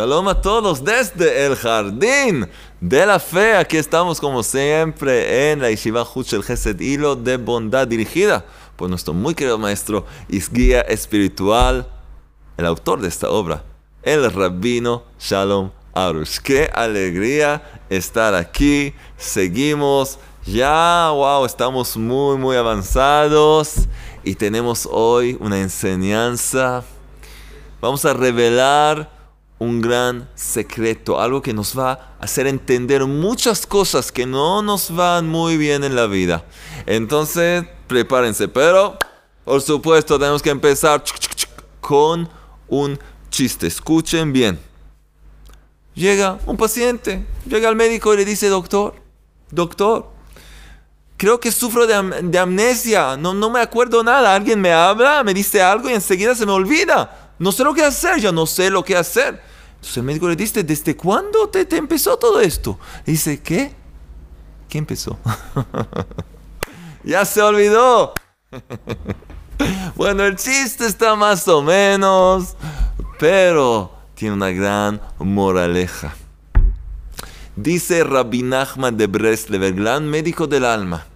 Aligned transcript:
Shalom 0.00 0.28
a 0.28 0.40
todos 0.40 0.82
desde 0.82 1.44
el 1.44 1.56
jardín 1.56 2.48
de 2.80 3.04
la 3.04 3.18
fe. 3.18 3.54
Aquí 3.54 3.76
estamos 3.76 4.18
como 4.18 4.42
siempre 4.42 5.52
en 5.52 5.60
la 5.60 5.68
Yeshiva 5.68 6.06
Huchel 6.14 6.42
Gesed 6.42 6.80
Hilo 6.80 7.16
de 7.16 7.36
Bondad 7.36 7.86
dirigida 7.86 8.46
por 8.76 8.88
nuestro 8.88 9.12
muy 9.12 9.34
querido 9.34 9.58
maestro 9.58 10.06
y 10.26 10.40
guía 10.40 10.80
espiritual, 10.80 11.86
el 12.56 12.64
autor 12.64 13.02
de 13.02 13.08
esta 13.08 13.28
obra, 13.28 13.62
el 14.02 14.32
rabino 14.32 15.02
Shalom 15.18 15.70
Arush. 15.92 16.38
Qué 16.38 16.70
alegría 16.72 17.62
estar 17.90 18.34
aquí. 18.34 18.94
Seguimos 19.18 20.18
ya, 20.46 21.10
wow, 21.12 21.44
estamos 21.44 21.98
muy, 21.98 22.38
muy 22.38 22.56
avanzados 22.56 23.86
y 24.24 24.34
tenemos 24.34 24.88
hoy 24.90 25.36
una 25.40 25.60
enseñanza. 25.60 26.84
Vamos 27.82 28.06
a 28.06 28.14
revelar 28.14 29.19
un 29.60 29.82
gran 29.82 30.26
secreto, 30.34 31.20
algo 31.20 31.42
que 31.42 31.52
nos 31.52 31.78
va 31.78 31.92
a 31.92 32.24
hacer 32.24 32.46
entender 32.46 33.04
muchas 33.04 33.66
cosas 33.66 34.10
que 34.10 34.24
no 34.24 34.62
nos 34.62 34.92
van 34.94 35.28
muy 35.28 35.58
bien 35.58 35.84
en 35.84 35.94
la 35.94 36.06
vida. 36.06 36.44
Entonces, 36.86 37.66
prepárense, 37.86 38.48
pero 38.48 38.96
por 39.44 39.60
supuesto 39.60 40.18
tenemos 40.18 40.40
que 40.40 40.48
empezar 40.48 41.04
con 41.82 42.26
un 42.68 42.98
chiste. 43.28 43.66
Escuchen 43.66 44.32
bien. 44.32 44.58
Llega 45.94 46.38
un 46.46 46.56
paciente, 46.56 47.26
llega 47.46 47.68
al 47.68 47.76
médico 47.76 48.14
y 48.14 48.16
le 48.16 48.24
dice, 48.24 48.48
doctor, 48.48 48.94
doctor, 49.50 50.08
creo 51.18 51.38
que 51.38 51.52
sufro 51.52 51.86
de, 51.86 52.38
amnesia, 52.38 53.18
no, 53.18 53.34
no 53.34 53.50
me 53.50 53.60
acuerdo 53.60 54.02
nada, 54.02 54.34
alguien 54.34 54.58
me 54.58 54.72
habla, 54.72 55.22
me 55.22 55.34
dice 55.34 55.60
algo 55.60 55.90
y 55.90 55.92
enseguida 55.92 56.34
se 56.34 56.46
me 56.46 56.52
olvida. 56.52 57.34
No 57.38 57.52
sé 57.52 57.62
lo 57.62 57.74
que 57.74 57.84
hacer, 57.84 58.20
ya 58.20 58.32
no 58.32 58.46
sé 58.46 58.70
lo 58.70 58.82
que 58.82 58.96
hacer. 58.96 59.49
Entonces 59.80 59.96
el 59.96 60.02
médico 60.02 60.28
le 60.28 60.36
dice, 60.36 60.62
¿desde 60.62 60.94
cuándo 60.94 61.48
te, 61.48 61.66
empezó 61.74 62.18
todo 62.18 62.38
esto? 62.38 62.78
dice, 63.06 63.40
¿qué? 63.40 63.74
¿Qué 64.68 64.76
empezó? 64.76 65.18
ya 67.02 67.24
se 67.24 67.40
olvidó. 67.40 68.12
bueno, 69.96 70.24
el 70.24 70.36
chiste 70.36 70.84
está 70.84 71.16
más 71.16 71.48
o 71.48 71.62
menos, 71.62 72.56
pero 73.18 73.90
tiene 74.14 74.34
una 74.34 74.50
gran 74.50 75.00
moraleja. 75.18 76.14
Dice 77.56 78.04
Rabbi 78.04 78.42
Nachman 78.42 78.98
de 78.98 79.06
Breslev, 79.06 79.62
el 79.62 79.74
gran 79.76 80.06
médico 80.06 80.46
del 80.46 80.66
alma, 80.66 81.06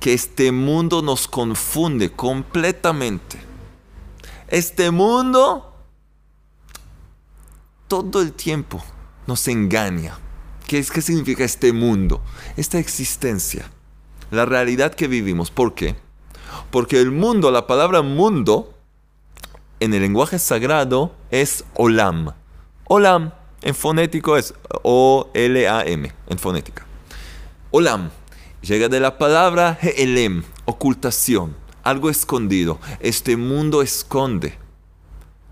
que 0.00 0.14
este 0.14 0.52
mundo 0.52 1.02
nos 1.02 1.28
confunde 1.28 2.10
completamente. 2.12 3.38
Este 4.48 4.90
mundo 4.90 5.65
todo 7.88 8.22
el 8.22 8.32
tiempo 8.32 8.84
nos 9.26 9.46
engaña. 9.48 10.18
¿Qué, 10.66 10.78
es, 10.78 10.90
¿Qué 10.90 11.00
significa 11.00 11.44
este 11.44 11.72
mundo? 11.72 12.20
Esta 12.56 12.78
existencia. 12.78 13.70
La 14.30 14.44
realidad 14.44 14.94
que 14.94 15.08
vivimos. 15.08 15.50
¿Por 15.50 15.74
qué? 15.74 15.96
Porque 16.70 17.00
el 17.00 17.12
mundo, 17.12 17.50
la 17.50 17.66
palabra 17.66 18.02
mundo, 18.02 18.74
en 19.78 19.94
el 19.94 20.02
lenguaje 20.02 20.38
sagrado 20.38 21.14
es 21.30 21.64
olam. 21.74 22.32
Olam, 22.88 23.32
en 23.62 23.74
fonético 23.74 24.36
es 24.36 24.54
O-L-A-M, 24.82 26.12
en 26.28 26.38
fonética. 26.38 26.86
Olam, 27.70 28.10
llega 28.62 28.88
de 28.88 29.00
la 29.00 29.18
palabra 29.18 29.78
He'elem, 29.80 30.42
ocultación, 30.64 31.56
algo 31.82 32.10
escondido. 32.10 32.80
Este 33.00 33.36
mundo 33.36 33.82
esconde 33.82 34.58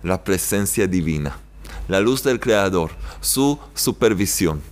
la 0.02 0.24
presencia 0.24 0.86
divina 0.86 1.43
la 1.88 2.00
luz 2.00 2.22
del 2.22 2.40
Creador, 2.40 2.90
su 3.20 3.58
supervisión. 3.74 4.62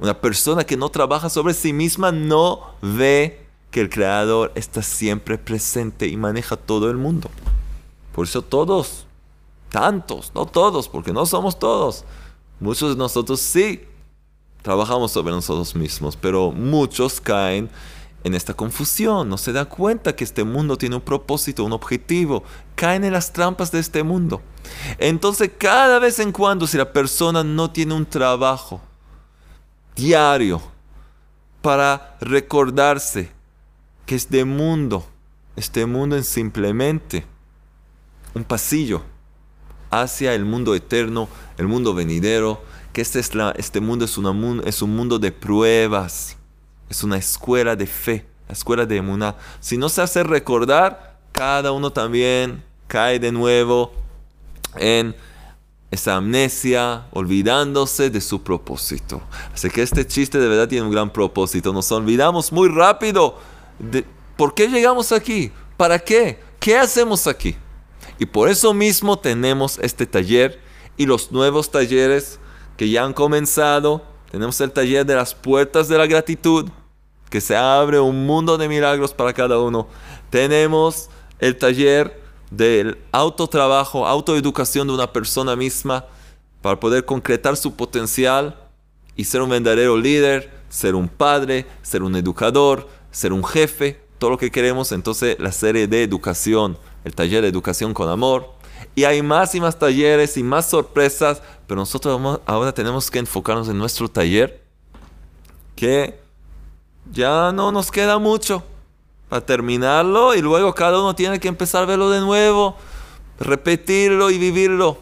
Una 0.00 0.20
persona 0.20 0.64
que 0.64 0.76
no 0.76 0.88
trabaja 0.88 1.28
sobre 1.28 1.54
sí 1.54 1.72
misma 1.72 2.12
no 2.12 2.74
ve 2.82 3.46
que 3.70 3.80
el 3.80 3.90
Creador 3.90 4.52
está 4.54 4.82
siempre 4.82 5.38
presente 5.38 6.06
y 6.06 6.16
maneja 6.16 6.56
todo 6.56 6.90
el 6.90 6.96
mundo. 6.96 7.30
Por 8.14 8.26
eso 8.26 8.42
todos, 8.42 9.06
tantos, 9.70 10.32
no 10.34 10.46
todos, 10.46 10.88
porque 10.88 11.12
no 11.12 11.26
somos 11.26 11.58
todos, 11.58 12.04
muchos 12.60 12.90
de 12.90 12.96
nosotros 12.96 13.40
sí 13.40 13.82
trabajamos 14.62 15.12
sobre 15.12 15.32
nosotros 15.32 15.74
mismos, 15.74 16.16
pero 16.16 16.50
muchos 16.50 17.20
caen 17.20 17.70
en 18.28 18.34
esta 18.34 18.54
confusión, 18.54 19.28
no 19.28 19.36
se 19.36 19.52
da 19.52 19.64
cuenta 19.64 20.14
que 20.14 20.24
este 20.24 20.44
mundo 20.44 20.78
tiene 20.78 20.96
un 20.96 21.02
propósito, 21.02 21.64
un 21.64 21.72
objetivo, 21.72 22.44
caen 22.76 23.04
en 23.04 23.12
las 23.12 23.32
trampas 23.32 23.72
de 23.72 23.80
este 23.80 24.02
mundo. 24.02 24.40
Entonces, 24.98 25.50
cada 25.58 25.98
vez 25.98 26.18
en 26.20 26.32
cuando, 26.32 26.66
si 26.66 26.78
la 26.78 26.92
persona 26.92 27.42
no 27.42 27.70
tiene 27.70 27.94
un 27.94 28.06
trabajo 28.06 28.80
diario 29.96 30.62
para 31.60 32.16
recordarse 32.20 33.30
que 34.06 34.14
este 34.14 34.44
mundo, 34.44 35.04
este 35.56 35.84
mundo 35.84 36.16
es 36.16 36.26
simplemente 36.26 37.26
un 38.32 38.44
pasillo 38.44 39.02
hacia 39.90 40.34
el 40.34 40.44
mundo 40.44 40.74
eterno, 40.74 41.28
el 41.56 41.68
mundo 41.68 41.94
venidero, 41.94 42.62
que 42.92 43.02
este, 43.02 43.18
es 43.18 43.34
la, 43.34 43.50
este 43.52 43.80
mundo 43.80 44.06
es, 44.06 44.16
una, 44.16 44.62
es 44.64 44.82
un 44.82 44.96
mundo 44.96 45.18
de 45.18 45.30
pruebas, 45.30 46.37
es 46.88 47.02
una 47.02 47.16
escuela 47.16 47.76
de 47.76 47.86
fe, 47.86 48.24
la 48.46 48.54
escuela 48.54 48.86
de 48.86 48.96
emuná. 48.96 49.36
Si 49.60 49.76
no 49.76 49.88
se 49.88 50.02
hace 50.02 50.22
recordar, 50.22 51.18
cada 51.32 51.72
uno 51.72 51.92
también 51.92 52.62
cae 52.86 53.18
de 53.18 53.30
nuevo 53.32 53.92
en 54.76 55.14
esa 55.90 56.16
amnesia, 56.16 57.06
olvidándose 57.12 58.10
de 58.10 58.20
su 58.20 58.42
propósito. 58.42 59.22
Así 59.54 59.70
que 59.70 59.82
este 59.82 60.06
chiste 60.06 60.38
de 60.38 60.48
verdad 60.48 60.68
tiene 60.68 60.84
un 60.84 60.92
gran 60.92 61.10
propósito. 61.10 61.72
Nos 61.72 61.90
olvidamos 61.92 62.52
muy 62.52 62.68
rápido 62.68 63.38
de 63.78 64.04
por 64.36 64.54
qué 64.54 64.68
llegamos 64.68 65.12
aquí, 65.12 65.50
para 65.76 65.98
qué, 65.98 66.38
qué 66.60 66.76
hacemos 66.76 67.26
aquí. 67.26 67.56
Y 68.18 68.26
por 68.26 68.48
eso 68.48 68.74
mismo 68.74 69.18
tenemos 69.18 69.78
este 69.78 70.06
taller 70.06 70.60
y 70.96 71.06
los 71.06 71.32
nuevos 71.32 71.70
talleres 71.70 72.38
que 72.76 72.90
ya 72.90 73.04
han 73.04 73.14
comenzado. 73.14 74.02
Tenemos 74.30 74.60
el 74.60 74.72
taller 74.72 75.06
de 75.06 75.14
las 75.14 75.34
puertas 75.34 75.88
de 75.88 75.96
la 75.96 76.06
gratitud, 76.06 76.68
que 77.30 77.40
se 77.40 77.56
abre 77.56 78.00
un 78.00 78.26
mundo 78.26 78.58
de 78.58 78.68
milagros 78.68 79.12
para 79.12 79.32
cada 79.32 79.58
uno. 79.58 79.88
Tenemos 80.30 81.10
el 81.38 81.56
taller 81.56 82.20
del 82.50 82.98
autotrabajo, 83.12 84.06
autoeducación 84.06 84.88
de 84.88 84.94
una 84.94 85.12
persona 85.12 85.56
misma 85.56 86.06
para 86.62 86.80
poder 86.80 87.04
concretar 87.04 87.56
su 87.56 87.76
potencial 87.76 88.56
y 89.16 89.24
ser 89.24 89.42
un 89.42 89.50
verdadero 89.50 89.96
líder, 89.96 90.50
ser 90.68 90.94
un 90.94 91.08
padre, 91.08 91.66
ser 91.82 92.02
un 92.02 92.16
educador, 92.16 92.88
ser 93.10 93.32
un 93.32 93.44
jefe, 93.44 94.00
todo 94.18 94.30
lo 94.30 94.38
que 94.38 94.50
queremos. 94.50 94.92
Entonces 94.92 95.36
la 95.38 95.52
serie 95.52 95.86
de 95.86 96.02
educación, 96.02 96.78
el 97.04 97.14
taller 97.14 97.42
de 97.42 97.48
educación 97.48 97.94
con 97.94 98.08
amor. 98.08 98.54
Y 98.94 99.04
hay 99.04 99.22
más 99.22 99.54
y 99.54 99.60
más 99.60 99.78
talleres 99.78 100.36
y 100.36 100.42
más 100.42 100.70
sorpresas, 100.70 101.42
pero 101.66 101.80
nosotros 101.80 102.40
ahora 102.46 102.72
tenemos 102.72 103.10
que 103.10 103.18
enfocarnos 103.18 103.68
en 103.68 103.78
nuestro 103.78 104.08
taller, 104.08 104.62
que 105.74 106.20
ya 107.12 107.52
no 107.52 107.72
nos 107.72 107.90
queda 107.90 108.18
mucho 108.18 108.62
para 109.28 109.44
terminarlo 109.44 110.34
y 110.34 110.40
luego 110.40 110.74
cada 110.74 111.00
uno 111.00 111.14
tiene 111.14 111.38
que 111.40 111.48
empezar 111.48 111.82
a 111.82 111.86
verlo 111.86 112.10
de 112.10 112.20
nuevo, 112.20 112.76
repetirlo 113.38 114.30
y 114.30 114.38
vivirlo. 114.38 114.98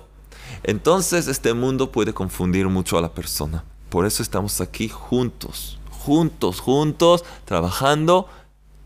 Entonces 0.63 1.29
este 1.29 1.55
mundo 1.55 1.93
puede 1.93 2.13
confundir 2.13 2.69
mucho 2.69 2.99
a 2.99 3.01
la 3.01 3.13
persona. 3.13 3.65
Por 3.89 4.05
eso 4.05 4.23
estamos 4.23 4.61
aquí 4.61 4.89
juntos, 4.89 5.79
juntos, 5.91 6.61
juntos, 6.61 7.25
trabajando 7.45 8.29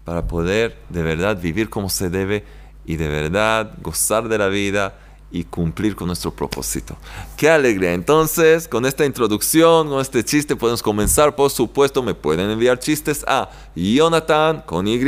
para 0.05 0.27
poder 0.27 0.77
de 0.89 1.03
verdad 1.03 1.41
vivir 1.41 1.71
como 1.71 1.89
se 1.89 2.11
debe 2.11 2.45
y 2.85 2.97
de 2.97 3.09
verdad 3.09 3.73
gozar 3.83 4.29
de 4.29 4.39
la 4.39 4.49
vida 4.49 4.99
y 5.31 5.44
cumplir 5.44 5.94
con 5.94 6.09
nuestro 6.09 6.31
propósito. 6.31 6.97
Qué 7.37 7.49
alegría. 7.49 7.93
Entonces, 7.93 8.67
con 8.67 8.85
esta 8.87 9.05
introducción, 9.05 9.88
con 9.88 10.00
este 10.00 10.25
chiste, 10.25 10.56
podemos 10.56 10.82
comenzar. 10.82 11.37
Por 11.37 11.50
supuesto, 11.50 12.03
me 12.03 12.15
pueden 12.15 12.50
enviar 12.50 12.79
chistes 12.79 13.25
a 13.27 13.50
Jonathan 13.75 14.62
con 14.67 14.88
Y, 14.88 15.00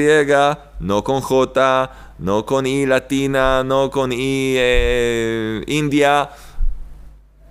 no 0.81 1.05
con 1.05 1.21
J, 1.21 2.15
no 2.19 2.47
con 2.47 2.67
I 2.67 2.87
latina, 2.87 3.65
no 3.65 3.91
con 3.91 4.13
I 4.13 4.55
eh, 4.57 5.65
india, 5.67 6.31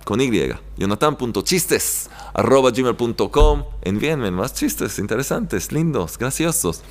con 0.04 0.20
Y. 0.20 0.30
Jonathan.chistes 0.76 2.10
arroba 2.34 2.70
gmail.com. 2.70 3.64
Envíenme 3.82 4.30
más 4.30 4.54
chistes 4.54 4.98
interesantes, 4.98 5.72
lindos, 5.72 6.18
graciosos. 6.18 6.82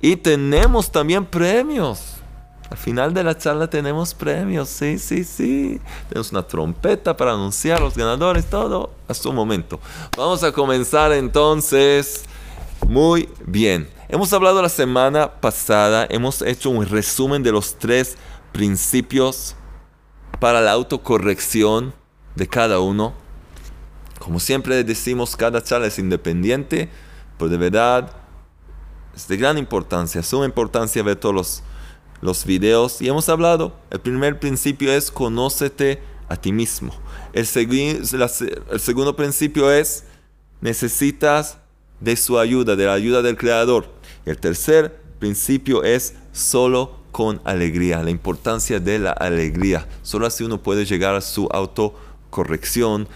Y 0.00 0.16
tenemos 0.16 0.92
también 0.92 1.26
premios. 1.26 2.13
Al 2.70 2.78
final 2.78 3.12
de 3.14 3.22
la 3.22 3.36
charla 3.36 3.68
tenemos 3.68 4.14
premios, 4.14 4.68
sí, 4.68 4.98
sí, 4.98 5.24
sí. 5.24 5.80
Tenemos 6.08 6.32
una 6.32 6.42
trompeta 6.42 7.16
para 7.16 7.32
anunciar 7.32 7.80
los 7.80 7.96
ganadores, 7.96 8.46
todo 8.46 8.90
a 9.06 9.14
su 9.14 9.32
momento. 9.32 9.78
Vamos 10.16 10.42
a 10.42 10.52
comenzar 10.52 11.12
entonces. 11.12 12.24
Muy 12.88 13.28
bien. 13.46 13.88
Hemos 14.08 14.32
hablado 14.32 14.60
la 14.60 14.68
semana 14.68 15.40
pasada, 15.40 16.06
hemos 16.10 16.42
hecho 16.42 16.70
un 16.70 16.86
resumen 16.86 17.42
de 17.42 17.52
los 17.52 17.76
tres 17.78 18.16
principios 18.52 19.56
para 20.40 20.60
la 20.60 20.72
autocorrección 20.72 21.94
de 22.34 22.46
cada 22.46 22.80
uno. 22.80 23.14
Como 24.18 24.40
siempre 24.40 24.84
decimos, 24.84 25.36
cada 25.36 25.62
charla 25.62 25.86
es 25.86 25.98
independiente, 25.98 26.88
pero 27.38 27.48
de 27.48 27.56
verdad 27.56 28.10
es 29.14 29.28
de 29.28 29.36
gran 29.36 29.58
importancia, 29.58 30.22
suma 30.22 30.44
importancia 30.44 31.02
ver 31.02 31.16
todos 31.16 31.34
los, 31.34 31.62
los 32.24 32.46
videos. 32.46 33.02
Y 33.02 33.08
hemos 33.08 33.28
hablado, 33.28 33.76
el 33.90 34.00
primer 34.00 34.40
principio 34.40 34.90
es 34.90 35.10
conócete 35.10 36.00
a 36.26 36.36
ti 36.36 36.52
mismo. 36.52 36.94
El, 37.34 37.44
segundo 37.44 39.14
principio 39.14 39.70
es 39.70 40.04
necesitas 40.62 41.58
de 42.00 42.16
su 42.16 42.38
ayuda, 42.38 42.76
de 42.76 42.86
la 42.86 42.94
ayuda 42.94 43.20
del 43.20 43.36
Creador. 43.36 43.92
El 44.24 44.38
tercer 44.38 44.98
principio 45.18 45.84
es 45.84 46.14
solo 46.32 46.96
con 47.12 47.42
alegría, 47.44 48.02
la 48.02 48.10
importancia 48.10 48.80
de 48.80 48.98
la 48.98 49.12
alegría. 49.12 49.86
Solo 50.02 50.26
así 50.26 50.44
uno 50.44 50.62
puede 50.62 50.86
llegar 50.86 51.14
a 51.14 51.20
su 51.20 51.46
autocorrección, 51.52 53.06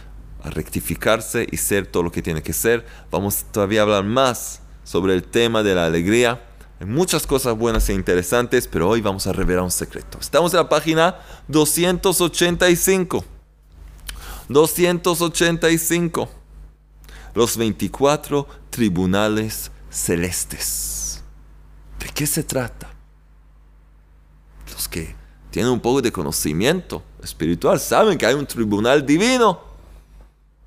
a 0.42 0.50
rectificarse 0.50 1.46
y 1.50 1.56
ser 1.56 1.86
todo 1.86 2.02
lo 2.02 2.12
que 2.12 2.20
tiene 2.20 2.42
que 2.42 2.52
ser. 2.52 2.84
Vamos 3.10 3.46
todavía 3.50 3.80
a 3.80 3.84
hablar 3.84 4.04
más 4.04 4.60
sobre 4.84 5.14
el 5.14 5.22
tema 5.22 5.62
de 5.62 5.74
la 5.74 5.86
alegría. 5.86 6.42
Hay 6.80 6.86
muchas 6.86 7.26
cosas 7.26 7.56
buenas 7.58 7.88
e 7.88 7.94
interesantes, 7.94 8.68
pero 8.68 8.88
hoy 8.88 9.00
vamos 9.00 9.26
a 9.26 9.32
revelar 9.32 9.64
un 9.64 9.70
secreto. 9.70 10.18
Estamos 10.20 10.52
en 10.52 10.58
la 10.58 10.68
página 10.68 11.16
285. 11.48 13.24
285. 14.48 16.28
Los 17.34 17.56
24 17.56 18.46
tribunales 18.70 19.72
celestes. 19.90 21.22
¿De 21.98 22.08
qué 22.10 22.26
se 22.26 22.44
trata? 22.44 22.88
Los 24.72 24.86
que 24.86 25.16
tienen 25.50 25.72
un 25.72 25.80
poco 25.80 26.00
de 26.00 26.12
conocimiento 26.12 27.02
espiritual 27.22 27.80
saben 27.80 28.16
que 28.16 28.26
hay 28.26 28.34
un 28.34 28.46
tribunal 28.46 29.04
divino 29.04 29.60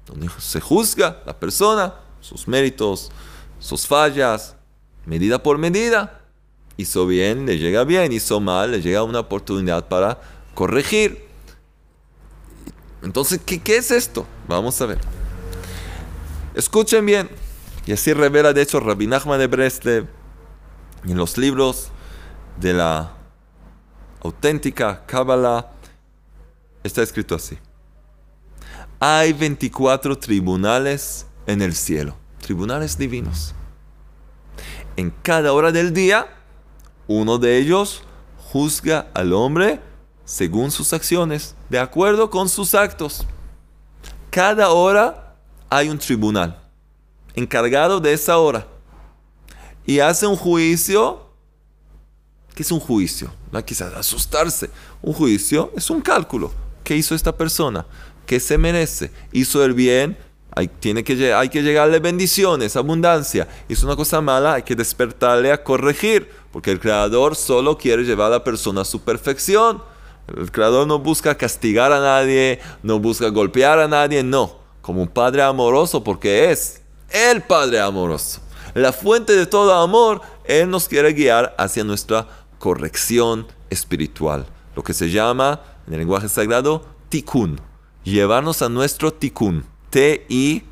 donde 0.05 0.27
se 0.39 0.59
juzga 0.59 1.21
la 1.25 1.39
persona, 1.39 1.95
sus 2.19 2.47
méritos, 2.47 3.11
sus 3.59 3.87
fallas, 3.87 4.57
medida 5.05 5.43
por 5.43 5.57
medida. 5.57 6.21
Hizo 6.77 7.05
bien, 7.05 7.45
le 7.45 7.57
llega 7.57 7.83
bien, 7.83 8.11
hizo 8.11 8.39
mal, 8.39 8.71
le 8.71 8.81
llega 8.81 9.03
una 9.03 9.19
oportunidad 9.19 9.87
para 9.87 10.19
corregir. 10.53 11.25
Entonces, 13.03 13.39
¿qué, 13.45 13.61
es 13.77 13.91
esto? 13.91 14.25
Vamos 14.47 14.79
a 14.81 14.85
ver. 14.85 14.99
Escuchen 16.55 17.05
bien. 17.05 17.29
Y 17.85 17.93
así 17.93 18.13
revela, 18.13 18.53
de 18.53 18.61
hecho, 18.61 18.79
Rabbi 18.79 19.07
Nachman 19.07 19.39
de 19.39 19.47
Breslev 19.47 20.07
en 21.03 21.17
los 21.17 21.37
libros 21.37 21.89
de 22.59 22.73
la 22.73 23.13
auténtica 24.21 25.03
Kabbalah. 25.05 25.71
Está 26.83 27.01
escrito 27.01 27.35
así. 27.35 27.57
Hay 28.99 29.33
24 29.33 30.17
tribunales 30.19 31.25
en 31.47 31.63
el 31.63 31.75
cielo, 31.75 32.15
tribunales 32.39 32.97
divinos. 32.97 33.55
En 35.01 35.09
cada 35.09 35.51
hora 35.53 35.71
del 35.71 35.93
día, 35.93 36.27
uno 37.07 37.39
de 37.39 37.57
ellos 37.57 38.03
juzga 38.37 39.07
al 39.15 39.33
hombre 39.33 39.81
según 40.25 40.69
sus 40.69 40.93
acciones, 40.93 41.55
de 41.71 41.79
acuerdo 41.79 42.29
con 42.29 42.47
sus 42.47 42.75
actos. 42.75 43.25
Cada 44.29 44.69
hora 44.69 45.37
hay 45.71 45.89
un 45.89 45.97
tribunal 45.97 46.61
encargado 47.33 47.99
de 47.99 48.13
esa 48.13 48.37
hora 48.37 48.67
y 49.87 49.97
hace 50.01 50.27
un 50.27 50.35
juicio. 50.35 51.31
¿Qué 52.53 52.61
es 52.61 52.71
un 52.71 52.79
juicio? 52.79 53.33
No 53.51 53.65
que 53.65 53.73
asustarse. 53.73 54.69
Un 55.01 55.13
juicio 55.13 55.71
es 55.75 55.89
un 55.89 55.99
cálculo. 55.99 56.51
¿Qué 56.83 56.95
hizo 56.95 57.15
esta 57.15 57.35
persona? 57.35 57.87
¿Qué 58.27 58.39
se 58.39 58.55
merece? 58.55 59.09
¿Hizo 59.31 59.65
el 59.65 59.73
bien? 59.73 60.15
Hay, 60.53 60.67
tiene 60.67 61.03
que, 61.03 61.33
hay 61.33 61.49
que 61.49 61.63
llegarle 61.63 61.99
bendiciones, 61.99 62.75
abundancia. 62.75 63.47
Hizo 63.69 63.85
una 63.85 63.95
cosa 63.95 64.19
mala, 64.19 64.55
hay 64.55 64.63
que 64.63 64.75
despertarle 64.75 65.51
a 65.51 65.63
corregir, 65.63 66.29
porque 66.51 66.71
el 66.71 66.79
Creador 66.79 67.35
solo 67.35 67.77
quiere 67.77 68.03
llevar 68.03 68.27
a 68.27 68.37
la 68.37 68.43
persona 68.43 68.81
a 68.81 68.85
su 68.85 69.01
perfección. 69.01 69.81
El 70.27 70.51
Creador 70.51 70.87
no 70.87 70.99
busca 70.99 71.35
castigar 71.35 71.91
a 71.91 71.99
nadie, 71.99 72.59
no 72.83 72.99
busca 72.99 73.29
golpear 73.29 73.79
a 73.79 73.87
nadie, 73.87 74.23
no. 74.23 74.59
Como 74.81 75.01
un 75.01 75.07
Padre 75.07 75.41
amoroso, 75.41 76.03
porque 76.03 76.51
es 76.51 76.81
el 77.09 77.41
Padre 77.41 77.79
amoroso. 77.79 78.41
La 78.73 78.91
fuente 78.93 79.35
de 79.35 79.45
todo 79.45 79.73
amor, 79.73 80.21
Él 80.45 80.69
nos 80.69 80.87
quiere 80.87 81.13
guiar 81.13 81.55
hacia 81.57 81.83
nuestra 81.83 82.27
corrección 82.59 83.47
espiritual. 83.69 84.45
Lo 84.75 84.83
que 84.83 84.93
se 84.93 85.11
llama, 85.11 85.61
en 85.87 85.93
el 85.93 85.99
lenguaje 85.99 86.29
sagrado, 86.29 86.85
tikkun. 87.09 87.59
Llevarnos 88.03 88.61
a 88.61 88.69
nuestro 88.69 89.11
tikkun. 89.11 89.65
T-I-K-U-N. 89.91 90.63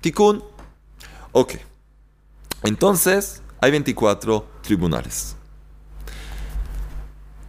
Tikkun. 0.00 0.44
Ok. 1.32 1.54
Entonces, 2.64 3.42
hay 3.60 3.70
24 3.70 4.46
tribunales. 4.60 5.36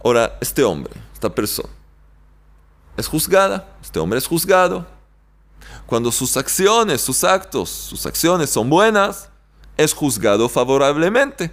Ahora, 0.02 0.38
este 0.40 0.62
hombre, 0.62 0.94
esta 1.12 1.28
persona, 1.28 1.68
es 2.96 3.08
juzgada. 3.08 3.76
Este 3.82 3.98
hombre 3.98 4.18
es 4.18 4.26
juzgado. 4.26 4.86
Cuando 5.86 6.12
sus 6.12 6.36
acciones, 6.36 7.00
sus 7.00 7.24
actos, 7.24 7.68
sus 7.68 8.06
acciones 8.06 8.48
son 8.50 8.70
buenas, 8.70 9.28
es 9.76 9.92
juzgado 9.92 10.48
favorablemente. 10.48 11.50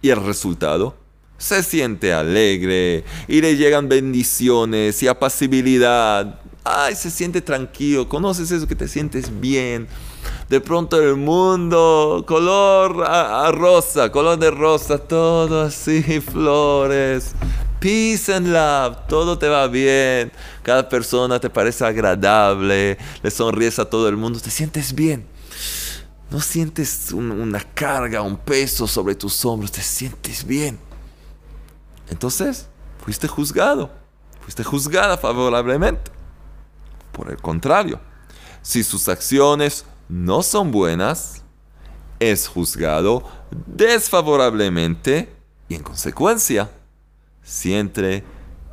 Y 0.00 0.10
el 0.10 0.24
resultado 0.24 0.94
se 1.40 1.62
siente 1.62 2.12
alegre 2.12 3.02
y 3.26 3.40
le 3.40 3.56
llegan 3.56 3.88
bendiciones 3.88 5.02
y 5.02 5.08
apacibilidad. 5.08 6.38
Ay, 6.62 6.94
se 6.94 7.10
siente 7.10 7.40
tranquilo, 7.40 8.08
conoces 8.08 8.50
eso 8.50 8.68
que 8.68 8.76
te 8.76 8.86
sientes 8.86 9.40
bien. 9.40 9.88
De 10.50 10.60
pronto 10.60 11.00
el 11.02 11.16
mundo, 11.16 12.24
color 12.28 13.04
a, 13.06 13.50
rosa, 13.52 14.12
color 14.12 14.38
de 14.38 14.50
rosa, 14.50 14.98
todo 14.98 15.62
así, 15.62 16.02
flores. 16.20 17.32
Peace 17.80 18.30
and 18.34 18.48
love, 18.48 18.98
todo 19.08 19.38
te 19.38 19.48
va 19.48 19.66
bien. 19.66 20.30
Cada 20.62 20.86
persona 20.86 21.40
te 21.40 21.48
parece 21.48 21.86
agradable, 21.86 22.98
le 23.22 23.30
sonríes 23.30 23.78
a 23.78 23.86
todo 23.86 24.06
el 24.10 24.18
mundo, 24.18 24.38
te 24.40 24.50
sientes 24.50 24.94
bien. 24.94 25.24
No 26.30 26.38
sientes 26.40 27.12
una 27.12 27.60
carga, 27.60 28.20
un 28.20 28.36
peso 28.36 28.86
sobre 28.86 29.14
tus 29.14 29.42
hombros, 29.46 29.72
te 29.72 29.80
sientes 29.80 30.44
bien. 30.46 30.89
Entonces, 32.10 32.68
fuiste 33.04 33.28
juzgado, 33.28 33.90
fuiste 34.42 34.62
juzgada 34.64 35.16
favorablemente. 35.16 36.10
Por 37.12 37.30
el 37.30 37.40
contrario, 37.40 38.00
si 38.62 38.82
sus 38.82 39.08
acciones 39.08 39.84
no 40.08 40.42
son 40.42 40.70
buenas, 40.70 41.42
es 42.18 42.48
juzgado 42.48 43.24
desfavorablemente 43.66 45.32
y 45.68 45.74
en 45.74 45.82
consecuencia 45.82 46.70
siente 47.42 48.24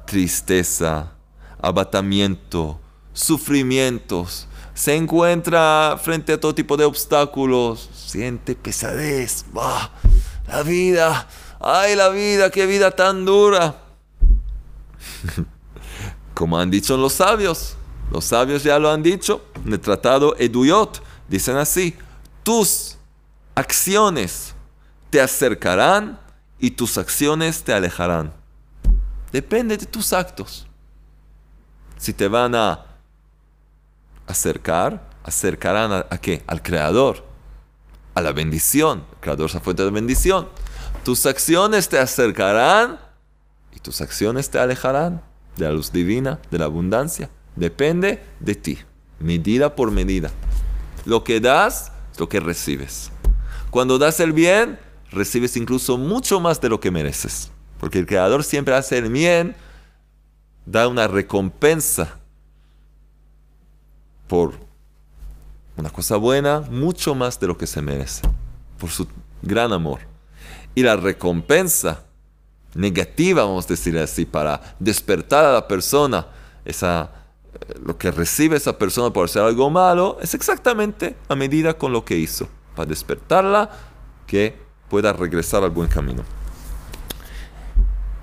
tristeza, 0.06 1.14
abatamiento, 1.62 2.80
sufrimientos, 3.14 4.48
se 4.74 4.96
encuentra 4.96 6.00
frente 6.02 6.34
a 6.34 6.40
todo 6.40 6.54
tipo 6.54 6.78
de 6.78 6.86
obstáculos, 6.86 7.90
siente 7.94 8.56
pesadez, 8.56 9.46
bah, 9.52 9.92
la 10.48 10.64
vida 10.64 11.28
ay 11.60 11.96
la 11.96 12.10
vida, 12.10 12.50
qué 12.50 12.66
vida 12.66 12.92
tan 12.92 13.26
dura. 13.26 13.76
Como 16.34 16.60
han 16.60 16.70
dicho 16.70 16.98
los 16.98 17.14
sabios, 17.14 17.76
los 18.12 18.26
sabios 18.26 18.64
ya 18.64 18.80
lo 18.80 18.92
han 18.92 19.04
dicho 19.04 19.42
en 19.66 19.74
el 19.74 19.80
tratado 19.80 20.36
Eduyot, 20.38 21.02
dicen 21.28 21.58
así, 21.58 21.96
tus 22.44 22.98
acciones 23.56 24.54
te 25.10 25.20
acercarán 25.20 26.20
y 26.60 26.72
tus 26.72 26.98
acciones 26.98 27.64
te 27.64 27.74
alejarán. 27.74 28.34
Depende 29.32 29.78
de 29.78 29.86
tus 29.86 30.14
actos. 30.14 30.68
Si 31.98 32.14
te 32.14 32.28
van 32.28 32.56
a 32.56 32.86
acercar, 34.28 35.10
acercarán 35.24 36.06
a, 36.10 36.18
qué? 36.20 36.44
Al 36.48 36.62
Creador, 36.62 37.26
a 38.14 38.22
la 38.22 38.32
bendición. 38.32 39.04
Creador 39.20 39.48
es 39.48 39.56
la 39.56 39.60
fuente 39.60 39.84
de 39.84 39.92
bendición. 39.92 40.48
Tus 41.08 41.26
acciones 41.26 41.88
te 41.88 42.00
acercarán 42.00 43.00
y 43.74 43.80
tus 43.80 44.02
acciones 44.02 44.50
te 44.50 44.60
alejarán 44.60 45.22
de 45.56 45.64
la 45.64 45.72
luz 45.72 45.94
divina, 45.94 46.42
de 46.52 46.58
la 46.58 46.66
abundancia. 46.66 47.30
Depende 47.56 48.22
de 48.42 48.56
ti, 48.56 48.80
medida 49.18 49.74
por 49.74 49.90
medida. 49.90 50.32
Lo 51.06 51.24
que 51.24 51.40
das 51.40 51.94
es 52.12 52.20
lo 52.20 52.28
que 52.28 52.42
recibes. 52.42 53.10
Cuando 53.70 53.98
das 53.98 54.20
el 54.20 54.34
bien, 54.34 54.80
recibes 55.10 55.56
incluso 55.56 55.98
mucho 55.98 56.42
más 56.42 56.60
de 56.60 56.68
lo 56.68 56.82
que 56.82 56.92
mereces. 56.92 57.52
Porque 57.80 58.00
el 58.00 58.06
Creador 58.06 58.44
siempre 58.44 58.76
hace 58.76 58.98
el 58.98 59.10
bien, 59.10 59.56
da 60.66 60.90
una 60.90 61.08
recompensa 61.08 62.20
por 64.28 64.56
una 65.78 65.90
cosa 65.90 66.18
buena, 66.18 66.60
mucho 66.70 67.16
más 67.16 67.40
de 67.40 67.48
lo 67.48 67.58
que 67.58 67.66
se 67.66 67.82
merece, 67.82 68.24
por 68.78 68.90
su 68.90 69.08
gran 69.42 69.72
amor. 69.72 70.17
Y 70.78 70.84
la 70.84 70.96
recompensa 70.96 72.04
negativa, 72.76 73.44
vamos 73.44 73.66
a 73.66 73.70
decir 73.70 73.98
así, 73.98 74.28
para 74.28 74.76
despertar 74.78 75.44
a 75.44 75.52
la 75.52 75.68
persona 75.68 76.28
esa, 76.66 77.10
eh, 77.52 77.80
lo 77.84 77.98
que 77.98 78.12
recibe 78.12 78.58
esa 78.58 78.78
persona 78.78 79.12
por 79.12 79.26
hacer 79.26 79.42
algo 79.42 79.72
malo, 79.72 80.20
es 80.22 80.36
exactamente 80.36 81.16
a 81.30 81.36
medida 81.36 81.74
con 81.74 81.92
lo 81.92 82.06
que 82.06 82.16
hizo, 82.20 82.48
para 82.76 82.88
despertarla, 82.88 83.72
que 84.28 84.56
pueda 84.88 85.14
regresar 85.14 85.64
al 85.64 85.72
buen 85.72 85.90
camino. 85.90 86.24